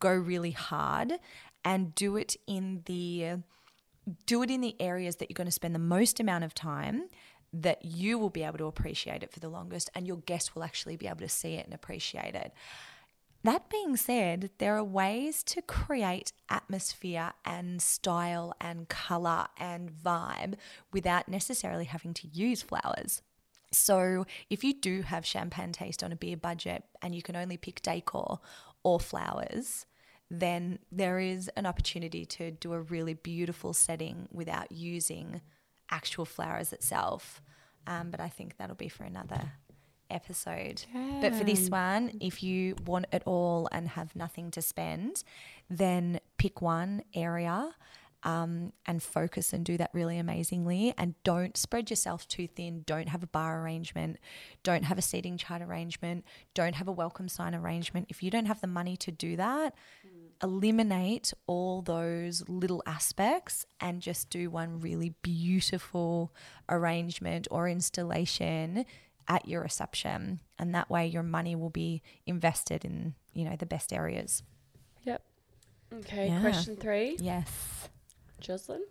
go 0.00 0.12
really 0.12 0.50
hard 0.50 1.12
and 1.64 1.94
do 1.94 2.16
it 2.16 2.36
in 2.46 2.82
the 2.86 3.36
do 4.26 4.42
it 4.42 4.50
in 4.50 4.60
the 4.60 4.80
areas 4.80 5.16
that 5.16 5.30
you're 5.30 5.34
going 5.34 5.46
to 5.46 5.52
spend 5.52 5.74
the 5.74 5.80
most 5.80 6.20
amount 6.20 6.44
of 6.44 6.54
time 6.54 7.04
that 7.52 7.84
you 7.84 8.18
will 8.18 8.30
be 8.30 8.42
able 8.42 8.58
to 8.58 8.66
appreciate 8.66 9.22
it 9.22 9.32
for 9.32 9.40
the 9.40 9.48
longest 9.48 9.90
and 9.94 10.06
your 10.06 10.18
guests 10.18 10.54
will 10.54 10.62
actually 10.62 10.96
be 10.96 11.06
able 11.06 11.18
to 11.18 11.28
see 11.28 11.54
it 11.54 11.64
and 11.64 11.74
appreciate 11.74 12.34
it. 12.34 12.52
That 13.46 13.70
being 13.70 13.96
said, 13.96 14.50
there 14.58 14.76
are 14.76 14.82
ways 14.82 15.44
to 15.44 15.62
create 15.62 16.32
atmosphere 16.50 17.32
and 17.44 17.80
style 17.80 18.52
and 18.60 18.88
color 18.88 19.46
and 19.56 19.88
vibe 19.88 20.54
without 20.92 21.28
necessarily 21.28 21.84
having 21.84 22.12
to 22.14 22.26
use 22.26 22.62
flowers. 22.62 23.22
So, 23.72 24.26
if 24.50 24.64
you 24.64 24.74
do 24.74 25.02
have 25.02 25.24
champagne 25.24 25.70
taste 25.70 26.02
on 26.02 26.10
a 26.10 26.16
beer 26.16 26.36
budget 26.36 26.82
and 27.00 27.14
you 27.14 27.22
can 27.22 27.36
only 27.36 27.56
pick 27.56 27.82
decor 27.82 28.40
or 28.82 28.98
flowers, 28.98 29.86
then 30.28 30.80
there 30.90 31.20
is 31.20 31.48
an 31.56 31.66
opportunity 31.66 32.26
to 32.26 32.50
do 32.50 32.72
a 32.72 32.80
really 32.80 33.14
beautiful 33.14 33.72
setting 33.72 34.28
without 34.32 34.72
using 34.72 35.40
actual 35.88 36.24
flowers 36.24 36.72
itself. 36.72 37.40
Um, 37.86 38.10
but 38.10 38.18
I 38.18 38.28
think 38.28 38.56
that'll 38.56 38.74
be 38.74 38.88
for 38.88 39.04
another 39.04 39.52
episode. 40.10 40.84
But 41.20 41.34
for 41.34 41.44
this 41.44 41.68
one, 41.70 42.18
if 42.20 42.42
you 42.42 42.76
want 42.86 43.06
it 43.12 43.22
all 43.26 43.68
and 43.72 43.88
have 43.88 44.14
nothing 44.16 44.50
to 44.52 44.62
spend, 44.62 45.22
then 45.68 46.20
pick 46.38 46.60
one 46.62 47.02
area 47.14 47.74
um, 48.22 48.72
and 48.86 49.02
focus 49.02 49.52
and 49.52 49.64
do 49.64 49.76
that 49.76 49.90
really 49.92 50.18
amazingly. 50.18 50.92
And 50.98 51.14
don't 51.22 51.56
spread 51.56 51.90
yourself 51.90 52.26
too 52.26 52.48
thin. 52.48 52.82
Don't 52.84 53.08
have 53.08 53.22
a 53.22 53.26
bar 53.28 53.62
arrangement. 53.62 54.18
Don't 54.64 54.84
have 54.84 54.98
a 54.98 55.02
seating 55.02 55.38
chart 55.38 55.62
arrangement. 55.62 56.24
Don't 56.52 56.74
have 56.74 56.88
a 56.88 56.92
welcome 56.92 57.28
sign 57.28 57.54
arrangement. 57.54 58.06
If 58.08 58.22
you 58.22 58.30
don't 58.30 58.46
have 58.46 58.60
the 58.60 58.66
money 58.66 58.96
to 58.98 59.12
do 59.12 59.36
that, 59.36 59.74
eliminate 60.42 61.32
all 61.46 61.82
those 61.82 62.42
little 62.48 62.82
aspects 62.84 63.64
and 63.80 64.02
just 64.02 64.28
do 64.28 64.50
one 64.50 64.80
really 64.80 65.14
beautiful 65.22 66.32
arrangement 66.68 67.46
or 67.50 67.68
installation 67.68 68.84
at 69.28 69.46
your 69.48 69.62
reception 69.62 70.40
and 70.58 70.74
that 70.74 70.88
way 70.90 71.06
your 71.06 71.22
money 71.22 71.54
will 71.56 71.70
be 71.70 72.02
invested 72.26 72.84
in 72.84 73.14
you 73.32 73.44
know 73.44 73.56
the 73.56 73.66
best 73.66 73.92
areas 73.92 74.42
Yep. 75.04 75.22
Okay, 75.94 76.28
Yeah. 76.28 76.40
question 76.40 76.76
three. 76.76 77.16
yes 77.20 77.88
Jocelyn, 78.40 78.82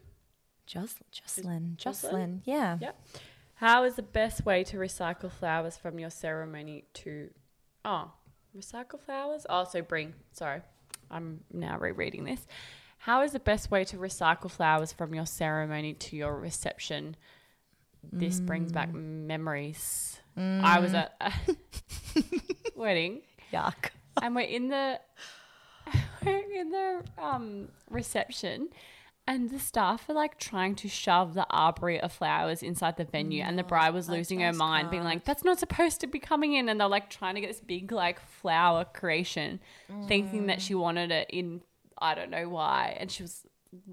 jocelyn 0.66 1.06
Jocelyn? 1.12 1.76
jocelyn 1.78 2.42
yeah 2.46 2.78
Yep. 2.82 3.00
how 3.56 3.84
is 3.84 3.96
the 3.96 4.04
best 4.04 4.46
way 4.46 4.64
to 4.66 4.78
recycle 4.78 5.32
flowers 5.32 5.78
from 5.78 6.00
your 6.00 6.10
ceremony 6.10 6.86
to. 6.96 7.30
Oh, 7.86 8.12
recycle 8.58 9.00
flowers? 9.00 9.46
Oh, 9.50 9.64
so 9.66 9.82
bring. 9.84 10.14
Sorry. 10.32 10.62
I'm 11.12 11.42
now 11.54 11.78
rereading 11.78 12.24
this. 12.24 12.48
How 12.98 13.22
is 13.22 13.32
the 13.34 13.40
best 13.40 13.70
way 13.70 13.84
to 13.86 13.98
recycle 13.98 14.50
flowers 14.50 14.92
from 14.92 15.14
your 15.14 15.28
ceremony 15.28 15.94
to 15.94 16.16
your 16.16 16.36
reception 16.40 17.16
this 18.12 18.40
brings 18.40 18.72
back 18.72 18.90
mm. 18.90 19.28
Mm. 20.38 20.64
I 20.64 20.80
was 20.80 20.94
at 20.94 21.16
a 21.22 21.32
wedding 22.76 23.22
Yuck. 23.54 23.90
and 24.22 24.36
we're 24.36 24.42
in 24.42 24.68
the 24.70 25.00
we're 26.26 26.60
in 26.60 26.72
the 26.72 27.04
um 27.18 27.70
reception 27.90 28.70
and 29.28 29.50
the 29.50 29.60
staff 29.60 30.08
are 30.10 30.14
like 30.14 30.38
trying 30.40 30.76
to 30.76 30.88
shove 30.88 31.34
the 31.34 31.48
arbory 31.50 32.00
of 32.00 32.12
flowers 32.12 32.62
inside 32.62 32.98
the 32.98 33.06
venue 33.06 33.42
and 33.44 33.58
the 33.58 33.64
bride 33.64 33.94
was 33.94 34.08
losing 34.10 34.40
her 34.42 34.54
mind 34.54 34.90
being 34.92 35.04
like 35.04 35.24
that's 35.26 35.44
not 35.44 35.58
supposed 35.58 36.02
to 36.02 36.08
be 36.08 36.20
coming 36.20 36.54
in 36.54 36.70
and 36.70 36.80
they're 36.80 36.88
like 36.88 37.10
trying 37.10 37.36
to 37.36 37.42
get 37.42 37.48
this 37.48 37.62
big 37.62 37.92
like 37.92 38.20
flower 38.20 38.86
creation 38.86 39.60
thinking 40.08 40.48
that 40.48 40.62
she 40.62 40.76
wanted 40.76 41.12
it 41.12 41.28
in 41.30 41.62
i 41.98 42.14
don't 42.14 42.30
know 42.30 42.50
why 42.50 42.96
and 43.00 43.10
she 43.10 43.24
was 43.24 43.46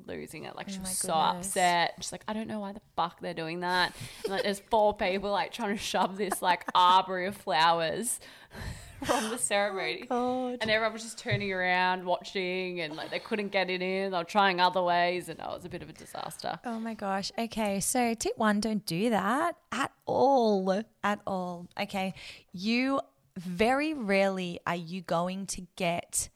losing 0.06 0.44
it 0.44 0.54
like 0.56 0.66
oh 0.68 0.72
she 0.72 0.78
Oh 0.78 0.82
was 0.82 0.98
so 0.98 1.12
goodness. 1.12 1.46
upset 1.48 1.94
she's 1.98 2.12
like 2.12 2.24
i 2.28 2.32
don't 2.32 2.48
know 2.48 2.60
why 2.60 2.72
the 2.72 2.80
fuck 2.96 3.20
they're 3.20 3.34
doing 3.34 3.60
that 3.60 3.94
and 4.24 4.32
like 4.32 4.42
there's 4.42 4.60
four 4.70 4.94
people 4.96 5.30
like 5.30 5.52
trying 5.52 5.76
to 5.76 5.82
shove 5.82 6.16
this 6.16 6.40
like 6.42 6.64
arbor 6.74 7.24
of 7.24 7.36
flowers 7.36 8.20
from 9.04 9.24
the 9.30 9.34
oh 9.34 9.36
ceremony 9.36 10.04
God. 10.08 10.58
and 10.60 10.70
everyone 10.70 10.92
was 10.92 11.02
just 11.02 11.18
turning 11.18 11.52
around, 11.52 12.04
watching, 12.04 12.80
and 12.80 12.94
like 12.94 13.10
they 13.10 13.18
couldn't 13.18 13.48
get 13.50 13.68
it 13.68 13.82
in. 13.82 14.12
They 14.12 14.16
were 14.16 14.22
trying 14.22 14.60
other 14.60 14.80
ways, 14.82 15.28
and 15.28 15.40
oh, 15.42 15.50
it 15.52 15.56
was 15.56 15.64
a 15.64 15.68
bit 15.68 15.82
of 15.82 15.88
a 15.88 15.92
disaster. 15.92 16.60
Oh 16.64 16.78
my 16.78 16.94
gosh. 16.94 17.32
Okay. 17.36 17.80
So, 17.80 18.14
tip 18.14 18.38
one 18.38 18.60
don't 18.60 18.86
do 18.86 19.10
that 19.10 19.56
at 19.72 19.90
all. 20.06 20.84
At 21.02 21.20
all. 21.26 21.66
Okay. 21.80 22.14
You 22.52 23.00
very 23.36 23.92
rarely 23.92 24.60
are 24.68 24.76
you 24.76 25.00
going 25.02 25.46
to 25.46 25.66
get 25.74 26.28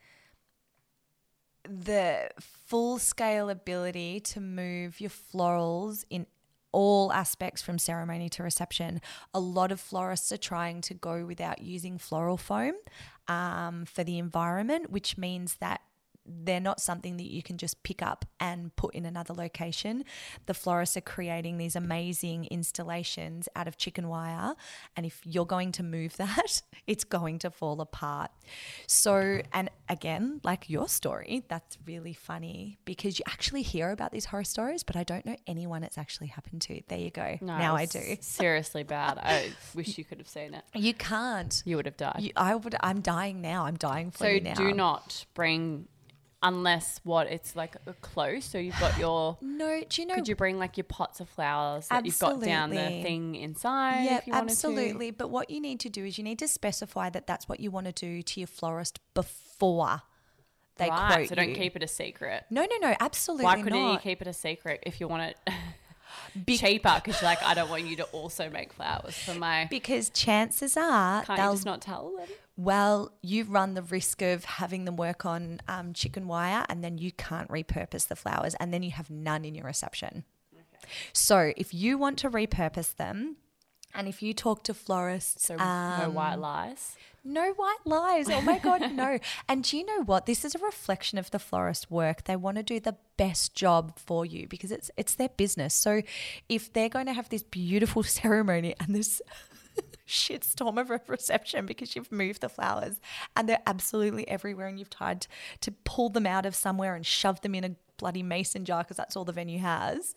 the 1.68 2.30
full 2.40 2.98
scale 2.98 3.50
ability 3.50 4.20
to 4.20 4.40
move 4.40 5.00
your 5.00 5.10
florals 5.10 6.04
in 6.10 6.26
all 6.72 7.12
aspects 7.12 7.62
from 7.62 7.78
ceremony 7.78 8.28
to 8.28 8.42
reception. 8.42 9.00
A 9.32 9.40
lot 9.40 9.72
of 9.72 9.80
florists 9.80 10.30
are 10.32 10.36
trying 10.36 10.82
to 10.82 10.94
go 10.94 11.24
without 11.24 11.62
using 11.62 11.96
floral 11.96 12.36
foam 12.36 12.74
um, 13.28 13.86
for 13.86 14.04
the 14.04 14.18
environment, 14.18 14.90
which 14.90 15.16
means 15.16 15.54
that 15.56 15.80
they're 16.26 16.60
not 16.60 16.80
something 16.80 17.16
that 17.16 17.30
you 17.30 17.42
can 17.42 17.58
just 17.58 17.82
pick 17.82 18.02
up 18.02 18.24
and 18.40 18.74
put 18.76 18.94
in 18.94 19.04
another 19.06 19.34
location. 19.34 20.04
The 20.46 20.54
florists 20.54 20.96
are 20.96 21.02
creating 21.02 21.58
these 21.58 21.76
amazing 21.76 22.46
installations 22.46 23.48
out 23.54 23.68
of 23.68 23.76
chicken 23.76 24.08
wire. 24.08 24.54
And 24.96 25.06
if 25.06 25.20
you're 25.24 25.46
going 25.46 25.72
to 25.72 25.82
move 25.82 26.16
that, 26.18 26.62
it's 26.86 27.04
going 27.04 27.38
to 27.40 27.50
fall 27.50 27.80
apart. 27.80 28.30
So, 28.86 29.40
and 29.52 29.70
again, 29.88 30.40
like 30.44 30.68
your 30.68 30.88
story, 30.88 31.44
that's 31.48 31.78
really 31.86 32.12
funny 32.12 32.78
because 32.84 33.18
you 33.18 33.24
actually 33.28 33.62
hear 33.62 33.90
about 33.90 34.12
these 34.12 34.26
horror 34.26 34.44
stories, 34.44 34.82
but 34.82 34.96
I 34.96 35.04
don't 35.04 35.24
know 35.24 35.36
anyone 35.46 35.82
it's 35.84 35.98
actually 35.98 36.28
happened 36.28 36.62
to. 36.62 36.80
There 36.88 36.98
you 36.98 37.10
go. 37.10 37.38
No, 37.40 37.58
now 37.58 37.76
I 37.76 37.86
do. 37.86 38.00
Seriously 38.20 38.82
bad. 38.82 39.18
I 39.18 39.52
wish 39.74 39.98
you 39.98 40.04
could 40.04 40.18
have 40.18 40.28
seen 40.28 40.54
it. 40.54 40.64
You 40.74 40.94
can't. 40.94 41.62
You 41.64 41.76
would 41.76 41.86
have 41.86 41.96
died. 41.96 42.16
You, 42.20 42.30
I 42.36 42.54
would. 42.54 42.74
I'm 42.80 43.00
dying 43.00 43.40
now. 43.40 43.66
I'm 43.66 43.76
dying 43.76 44.10
for 44.10 44.18
so 44.18 44.26
you 44.28 44.40
now. 44.40 44.54
So 44.54 44.64
do 44.64 44.72
not 44.72 45.26
bring, 45.34 45.88
unless 46.42 47.00
what 47.04 47.26
it's 47.26 47.56
like 47.56 47.76
a 47.86 47.92
close. 47.94 48.44
So 48.44 48.58
you've 48.58 48.78
got 48.78 48.98
your. 48.98 49.38
No, 49.40 49.82
do 49.88 50.02
you 50.02 50.06
know? 50.06 50.14
Could 50.14 50.28
you 50.28 50.36
bring 50.36 50.58
like 50.58 50.76
your 50.76 50.84
pots 50.84 51.20
of 51.20 51.28
flowers 51.28 51.88
that 51.88 52.04
you've 52.04 52.18
got 52.18 52.40
down 52.40 52.70
the 52.70 52.76
thing 53.02 53.34
inside? 53.34 54.04
Yeah, 54.04 54.18
if 54.18 54.26
you 54.26 54.32
wanted 54.32 54.50
absolutely. 54.50 55.10
But 55.10 55.30
what 55.30 55.50
you 55.50 55.60
need 55.60 55.80
to 55.80 55.88
do 55.88 56.04
is 56.04 56.18
you 56.18 56.24
need 56.24 56.38
to 56.40 56.48
specify 56.48 57.10
that 57.10 57.26
that's 57.26 57.48
what 57.48 57.60
you 57.60 57.70
want 57.70 57.86
to 57.86 57.92
do 57.92 58.22
to 58.22 58.40
your 58.40 58.46
florist 58.46 59.00
before 59.14 60.02
they 60.76 60.88
right. 60.90 61.14
quote 61.14 61.28
So 61.28 61.34
don't 61.34 61.48
you. 61.50 61.54
keep 61.54 61.74
it 61.76 61.82
a 61.82 61.88
secret. 61.88 62.44
no, 62.50 62.62
no, 62.62 62.76
no, 62.88 62.94
absolutely 63.00 63.44
Why 63.46 63.62
couldn't 63.62 63.92
you 63.92 63.98
keep 63.98 64.20
it 64.20 64.28
a 64.28 64.32
secret 64.34 64.82
if 64.86 65.00
you 65.00 65.08
want 65.08 65.22
it 65.22 65.38
Be- 66.44 66.58
cheaper? 66.58 67.00
Because 67.02 67.22
like, 67.22 67.42
I 67.42 67.54
don't 67.54 67.70
want 67.70 67.84
you 67.86 67.96
to 67.96 68.04
also 68.04 68.50
make 68.50 68.74
flowers 68.74 69.14
for 69.16 69.32
my. 69.34 69.66
because 69.70 70.10
chances 70.10 70.76
are 70.76 71.22
Can't 71.24 71.38
they'll 71.38 71.52
just 71.54 71.64
not 71.64 71.80
tell 71.80 72.12
them? 72.16 72.26
Well, 72.56 73.12
you 73.22 73.44
run 73.44 73.74
the 73.74 73.82
risk 73.82 74.22
of 74.22 74.44
having 74.44 74.86
them 74.86 74.96
work 74.96 75.26
on 75.26 75.60
um, 75.68 75.92
chicken 75.92 76.26
wire 76.26 76.64
and 76.68 76.82
then 76.82 76.96
you 76.98 77.12
can't 77.12 77.48
repurpose 77.50 78.08
the 78.08 78.16
flowers 78.16 78.54
and 78.54 78.72
then 78.72 78.82
you 78.82 78.92
have 78.92 79.10
none 79.10 79.44
in 79.44 79.54
your 79.54 79.66
reception. 79.66 80.24
So, 81.12 81.52
if 81.56 81.74
you 81.74 81.98
want 81.98 82.18
to 82.20 82.30
repurpose 82.30 82.94
them 82.94 83.36
and 83.94 84.06
if 84.08 84.22
you 84.22 84.32
talk 84.34 84.62
to 84.64 84.74
florists, 84.74 85.46
So 85.46 85.56
no 85.56 85.64
um, 85.64 86.14
white 86.14 86.36
lies. 86.36 86.96
no 87.24 87.52
white 87.54 87.78
lies. 87.84 88.28
Oh 88.30 88.40
my 88.42 88.58
God, 88.58 88.92
no. 88.92 89.18
And 89.48 89.64
do 89.64 89.76
you 89.76 89.84
know 89.84 90.02
what? 90.04 90.26
This 90.26 90.44
is 90.44 90.54
a 90.54 90.58
reflection 90.58 91.18
of 91.18 91.30
the 91.30 91.38
florist 91.38 91.90
work. 91.90 92.24
They 92.24 92.36
want 92.36 92.56
to 92.58 92.62
do 92.62 92.78
the 92.78 92.96
best 93.16 93.54
job 93.54 93.98
for 93.98 94.24
you 94.24 94.46
because 94.48 94.70
it's 94.70 94.90
it's 94.96 95.14
their 95.14 95.30
business. 95.30 95.74
So 95.74 96.02
if 96.48 96.72
they're 96.72 96.88
going 96.90 97.06
to 97.06 97.12
have 97.14 97.28
this 97.30 97.42
beautiful 97.42 98.02
ceremony 98.20 98.74
and 98.78 98.94
this 98.94 99.20
shitstorm 100.06 100.80
of 100.80 100.90
a 100.90 101.00
reception 101.06 101.66
because 101.66 101.96
you've 101.96 102.12
moved 102.12 102.40
the 102.40 102.48
flowers 102.48 103.00
and 103.34 103.48
they're 103.48 103.62
absolutely 103.66 104.28
everywhere 104.28 104.66
and 104.66 104.78
you've 104.78 104.90
tried 104.90 105.26
to 105.60 105.72
pull 105.84 106.08
them 106.08 106.26
out 106.26 106.46
of 106.46 106.54
somewhere 106.54 106.94
and 106.94 107.06
shove 107.06 107.40
them 107.40 107.54
in 107.54 107.64
a 107.64 107.76
bloody 107.98 108.22
mason 108.22 108.64
jar 108.64 108.82
because 108.82 108.96
that's 108.96 109.16
all 109.16 109.24
the 109.24 109.32
venue 109.32 109.58
has 109.58 110.14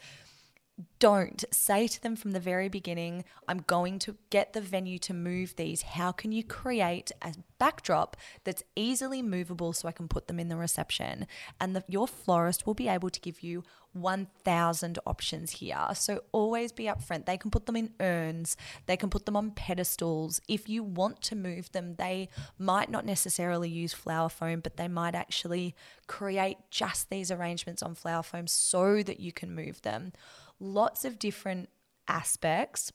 don't 1.00 1.44
say 1.52 1.88
to 1.88 2.02
them 2.02 2.16
from 2.16 2.32
the 2.32 2.40
very 2.40 2.70
beginning, 2.70 3.26
I'm 3.48 3.60
going 3.60 4.00
to 4.00 4.16
get 4.30 4.54
the 4.54 4.62
venue 4.62 4.98
to 5.00 5.14
move 5.14 5.56
these. 5.56 5.82
How 5.82 6.12
can 6.12 6.32
you 6.32 6.44
create 6.44 7.12
a 7.22 7.34
backdrop 7.58 8.16
that's 8.44 8.64
easily 8.76 9.22
movable 9.22 9.74
so 9.74 9.88
I 9.88 9.94
can 9.94 10.08
put 10.08 10.28
them 10.28 10.40
in 10.40 10.50
the 10.50 10.56
reception? 10.56 11.28
And 11.60 11.76
the, 11.76 11.84
your 11.88 12.08
florist 12.08 12.66
will 12.66 12.74
be 12.74 12.88
able 12.88 13.10
to 13.10 13.20
give 13.20 13.42
you 13.42 13.64
1,000 13.94 15.00
options 15.06 15.52
here. 15.52 15.88
So 15.94 16.22
always 16.32 16.72
be 16.72 16.86
upfront. 16.86 17.26
They 17.26 17.38
can 17.38 17.52
put 17.52 17.66
them 17.66 17.76
in 17.76 17.94
urns, 18.00 18.56
they 18.86 18.98
can 18.98 19.10
put 19.10 19.26
them 19.26 19.36
on 19.36 19.52
pedestals. 19.52 20.42
If 20.48 20.70
you 20.70 20.84
want 20.84 21.22
to 21.24 21.36
move 21.36 21.72
them, 21.72 21.96
they 21.96 22.30
might 22.58 22.90
not 22.90 23.06
necessarily 23.06 23.70
use 23.70 23.94
flower 23.94 24.30
foam, 24.30 24.60
but 24.60 24.78
they 24.78 24.88
might 24.88 25.16
actually 25.16 25.76
create 26.08 26.58
just 26.70 27.10
these 27.10 27.32
arrangements 27.32 27.84
on 27.84 27.96
flower 27.96 28.24
foam 28.24 28.48
so 28.48 29.04
that 29.04 29.20
you 29.20 29.32
can 29.32 29.54
move 29.54 29.82
them 29.82 30.14
lots 30.60 31.06
of 31.06 31.20
different 31.20 31.70
aspects. 32.08 32.92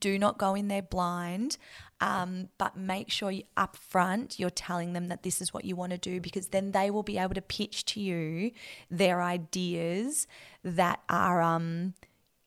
Do 0.00 0.18
not 0.18 0.38
go 0.38 0.54
in 0.54 0.68
there 0.68 0.82
blind, 0.82 1.56
um, 2.00 2.48
but 2.58 2.76
make 2.76 3.10
sure 3.10 3.30
you 3.30 3.42
up 3.56 3.76
front 3.76 4.38
you're 4.38 4.50
telling 4.50 4.92
them 4.92 5.08
that 5.08 5.22
this 5.22 5.40
is 5.42 5.52
what 5.52 5.64
you 5.64 5.74
want 5.74 5.90
to 5.92 5.98
do 5.98 6.20
because 6.20 6.48
then 6.48 6.70
they 6.72 6.90
will 6.90 7.02
be 7.02 7.18
able 7.18 7.34
to 7.34 7.42
pitch 7.42 7.84
to 7.86 8.00
you 8.00 8.52
their 8.90 9.20
ideas 9.22 10.26
that 10.62 11.00
are, 11.08 11.42
um, 11.42 11.94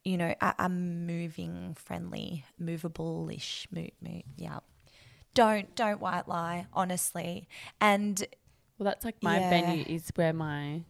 you 0.05 0.17
know, 0.17 0.33
are, 0.39 0.55
are 0.57 0.69
moving 0.69 1.73
friendly, 1.75 2.45
movable-ish. 2.57 3.67
Move, 3.71 3.91
move, 4.01 4.23
yeah. 4.37 4.59
Don't 5.33 5.75
don't 5.75 5.99
white 5.99 6.27
lie, 6.27 6.67
honestly. 6.73 7.47
And 7.81 8.25
Well, 8.77 8.85
that's 8.85 9.03
like 9.03 9.21
my 9.21 9.39
Yeah. 9.39 9.49
venue 9.49 9.83
is 9.85 10.09
where 10.15 10.33
my 10.33 10.83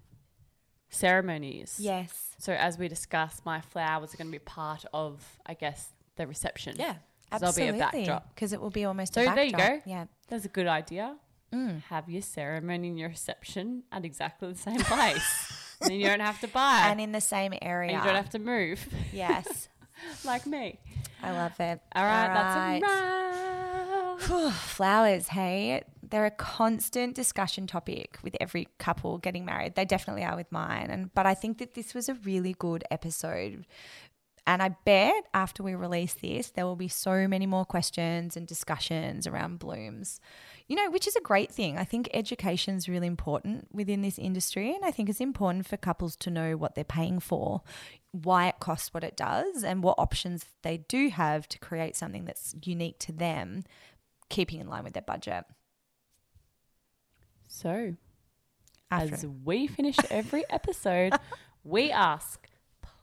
ceremony 0.89 1.61
is. 1.61 1.79
yes, 1.79 2.35
So 2.37 2.53
as 2.53 2.77
we 2.77 2.87
discussed, 2.87 3.45
my 3.45 3.59
flowers 3.61 4.13
are 4.13 4.17
going 4.17 4.27
to 4.27 4.31
be 4.31 4.39
part 4.39 4.85
of, 4.93 5.39
I 5.45 5.53
guess, 5.53 5.93
the 6.17 6.27
reception. 6.27 6.75
yeah, 6.77 6.95
'Cause 7.31 7.39
there'll 7.41 7.55
be 7.55 7.61
a 7.63 7.67
absolutely. 7.83 7.99
backdrop. 8.01 8.35
because 8.35 8.53
it 8.53 8.61
will 8.61 8.69
be 8.69 8.85
almost 8.85 9.13
So 9.13 9.21
a 9.21 9.33
there 9.35 9.43
you 9.45 9.51
go. 9.53 9.81
Yeah. 9.85 10.05
That's 10.27 10.45
a 10.45 10.49
good 10.49 10.67
idea. 10.67 11.15
Mm. 11.53 11.81
Have 11.83 12.09
your 12.09 12.21
ceremony 12.21 12.89
and 12.89 12.99
your 12.99 13.09
reception 13.09 13.83
at 13.91 14.03
exactly 14.03 14.51
the 14.51 14.57
same 14.57 14.81
place. 14.81 15.77
and 15.81 15.89
then 15.91 15.99
you 15.99 16.07
don't 16.07 16.19
have 16.19 16.39
to 16.41 16.47
buy. 16.49 16.87
and 16.89 16.99
in 16.99 17.13
the 17.13 17.21
same 17.21 17.53
area. 17.61 17.91
and 17.93 17.99
you 17.99 18.03
don't 18.03 18.15
have 18.15 18.29
to 18.31 18.39
move, 18.39 18.85
yes, 19.13 19.69
like 20.25 20.45
me. 20.45 20.79
I 21.23 21.31
love 21.31 21.57
it. 21.59 21.81
All 21.95 22.03
right, 22.03 22.27
All 22.27 22.33
that's 22.33 22.83
a 22.83 22.85
wrap. 22.85 24.51
Flowers, 24.51 25.27
hey, 25.29 25.83
they're 26.03 26.25
a 26.25 26.31
constant 26.31 27.15
discussion 27.15 27.67
topic 27.67 28.17
with 28.23 28.35
every 28.41 28.67
couple 28.77 29.17
getting 29.19 29.45
married. 29.45 29.75
They 29.75 29.85
definitely 29.85 30.23
are 30.23 30.35
with 30.35 30.51
mine, 30.51 30.87
and 30.89 31.13
but 31.13 31.25
I 31.25 31.33
think 31.33 31.59
that 31.59 31.73
this 31.75 31.93
was 31.93 32.09
a 32.09 32.13
really 32.15 32.53
good 32.57 32.83
episode. 32.91 33.65
And 34.47 34.63
I 34.63 34.69
bet 34.69 35.25
after 35.33 35.61
we 35.61 35.75
release 35.75 36.13
this, 36.13 36.51
there 36.51 36.65
will 36.65 36.77
be 36.77 36.87
so 36.87 37.27
many 37.27 37.45
more 37.45 37.65
questions 37.65 38.37
and 38.37 38.47
discussions 38.47 39.27
around 39.27 39.59
blooms, 39.59 40.21
you 40.67 40.77
know, 40.77 40.89
which 40.89 41.05
is 41.05 41.17
a 41.17 41.21
great 41.21 41.51
thing. 41.51 41.77
I 41.77 41.83
think 41.83 42.09
education 42.13 42.75
is 42.77 42.87
really 42.87 43.07
important 43.07 43.67
within 43.73 44.01
this 44.01 44.17
industry. 44.17 44.73
And 44.73 44.85
I 44.85 44.91
think 44.91 45.09
it's 45.09 45.19
important 45.19 45.67
for 45.67 45.75
couples 45.75 46.15
to 46.15 46.31
know 46.31 46.55
what 46.55 46.75
they're 46.75 46.85
paying 46.85 47.19
for, 47.19 47.61
why 48.13 48.47
it 48.47 48.61
costs 48.61 48.93
what 48.93 49.03
it 49.03 49.17
does, 49.17 49.65
and 49.65 49.83
what 49.83 49.99
options 49.99 50.45
they 50.63 50.77
do 50.77 51.09
have 51.09 51.49
to 51.49 51.59
create 51.59 51.97
something 51.97 52.23
that's 52.23 52.55
unique 52.63 52.99
to 52.99 53.11
them, 53.11 53.65
keeping 54.29 54.61
in 54.61 54.69
line 54.69 54.85
with 54.85 54.93
their 54.93 55.01
budget. 55.01 55.43
So, 57.47 57.95
After 58.89 59.13
as 59.13 59.25
we 59.43 59.67
finish 59.67 59.97
every 60.09 60.45
episode, 60.49 61.15
we 61.65 61.91
ask, 61.91 62.46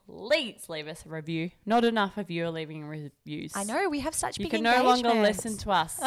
please 0.06 0.68
leave 0.68 0.88
us 0.88 1.04
a 1.06 1.08
review. 1.08 1.50
Not 1.66 1.84
enough 1.84 2.16
of 2.16 2.30
you 2.30 2.44
are 2.44 2.50
leaving 2.50 2.84
reviews. 2.84 3.52
I 3.54 3.64
know 3.64 3.88
we 3.88 4.00
have 4.00 4.14
such 4.14 4.38
You 4.38 4.44
big 4.44 4.52
can 4.52 4.62
no 4.62 4.82
longer 4.82 5.10
listen 5.14 5.56
to 5.58 5.70
us. 5.70 5.98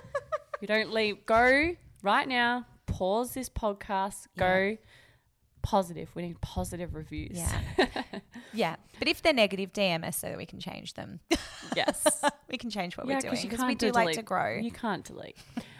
you 0.60 0.68
don't 0.68 0.92
leave. 0.92 1.24
Go 1.26 1.76
right 2.02 2.28
now. 2.28 2.66
Pause 2.86 3.34
this 3.34 3.48
podcast. 3.48 4.26
Go 4.36 4.76
positive. 5.62 6.10
We 6.14 6.22
need 6.22 6.40
positive 6.40 6.94
reviews. 6.94 7.38
Yeah. 7.38 7.86
Yeah. 8.54 8.76
But 9.02 9.08
if 9.08 9.20
they're 9.20 9.32
negative, 9.32 9.72
DM 9.72 10.06
us 10.06 10.16
so 10.16 10.28
that 10.28 10.38
we 10.38 10.46
can 10.46 10.60
change 10.60 10.94
them. 10.94 11.18
Yes. 11.74 12.22
we 12.50 12.58
can 12.58 12.68
change 12.68 12.98
what 12.98 13.06
Yeah, 13.06 13.14
we're 13.14 13.20
doing 13.20 13.42
because 13.42 13.60
we 13.60 13.74
can't 13.74 13.78
do 13.78 13.90
like 13.92 14.14
to 14.16 14.22
grow. 14.22 14.58
You 14.58 14.70
can't 14.70 15.02
delete. 15.02 15.38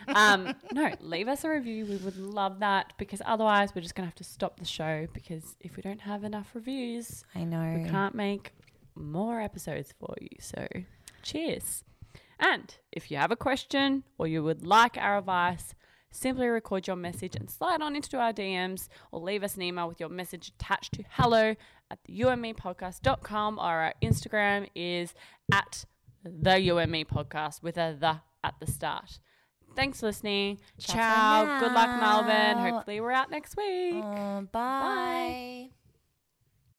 Um, 0.09 0.55
no, 0.73 0.91
leave 1.01 1.29
us 1.29 1.45
a 1.45 1.51
review. 1.51 1.85
We 1.85 1.97
would 1.97 2.17
love 2.17 2.61
that 2.61 2.95
because 2.97 3.21
otherwise 3.27 3.75
we're 3.75 3.83
just 3.83 3.95
going 3.95 4.05
to 4.05 4.09
have 4.09 4.17
to 4.17 4.25
stop 4.25 4.59
the 4.59 4.65
show 4.65 5.07
because 5.13 5.55
if 5.61 5.77
we 5.77 5.83
don't 5.83 6.01
have 6.01 6.25
enough 6.25 6.53
reviews, 6.55 7.25
I 7.35 7.45
know. 7.45 7.79
we 7.79 7.91
can't 7.91 8.15
make 8.15 8.53
more 8.95 9.39
episodes 9.39 9.93
for 10.01 10.15
you. 10.19 10.31
So, 10.41 10.67
cheers. 11.23 11.85
And 12.41 12.75
if 12.91 13.11
you 13.11 13.19
have 13.19 13.31
a 13.31 13.37
question 13.37 14.03
or 14.17 14.27
you 14.27 14.43
would 14.43 14.65
like 14.67 14.97
our 14.97 15.19
advice, 15.19 15.75
simply 16.11 16.47
record 16.47 16.87
your 16.87 16.97
message 16.97 17.37
and 17.37 17.51
slide 17.51 17.83
on 17.83 17.97
into 17.97 18.19
our 18.19 18.33
DMs 18.33 18.89
or 19.11 19.21
leave 19.21 19.43
us 19.43 19.57
an 19.57 19.63
email 19.63 19.89
with 19.89 20.01
your 20.01 20.09
message 20.09 20.53
attached 20.59 20.95
to 20.95 21.05
hello 21.11 21.55
at 21.93 21.99
the 22.05 22.21
umepodcast.com 22.21 23.59
or 23.59 23.63
our 23.63 23.87
uh, 23.89 23.93
Instagram 24.03 24.67
is 24.75 25.15
at 25.53 25.85
the 26.25 26.59
UME 26.71 27.05
podcast 27.05 27.63
with 27.63 27.77
a 27.77 27.97
the 27.99 28.21
at 28.43 28.55
the 28.59 28.67
start. 28.67 29.21
Thanks 29.77 30.01
for 30.01 30.07
listening. 30.07 30.59
Ciao 30.79 30.95
Ciao. 30.95 31.61
Good 31.61 31.73
luck, 31.73 32.01
Melbourne. 32.01 32.73
Hopefully, 32.73 33.01
we're 33.01 33.13
out 33.13 33.31
next 33.31 33.57
week. 33.57 33.95
Oh, 33.95 34.49
bye. 34.53 35.71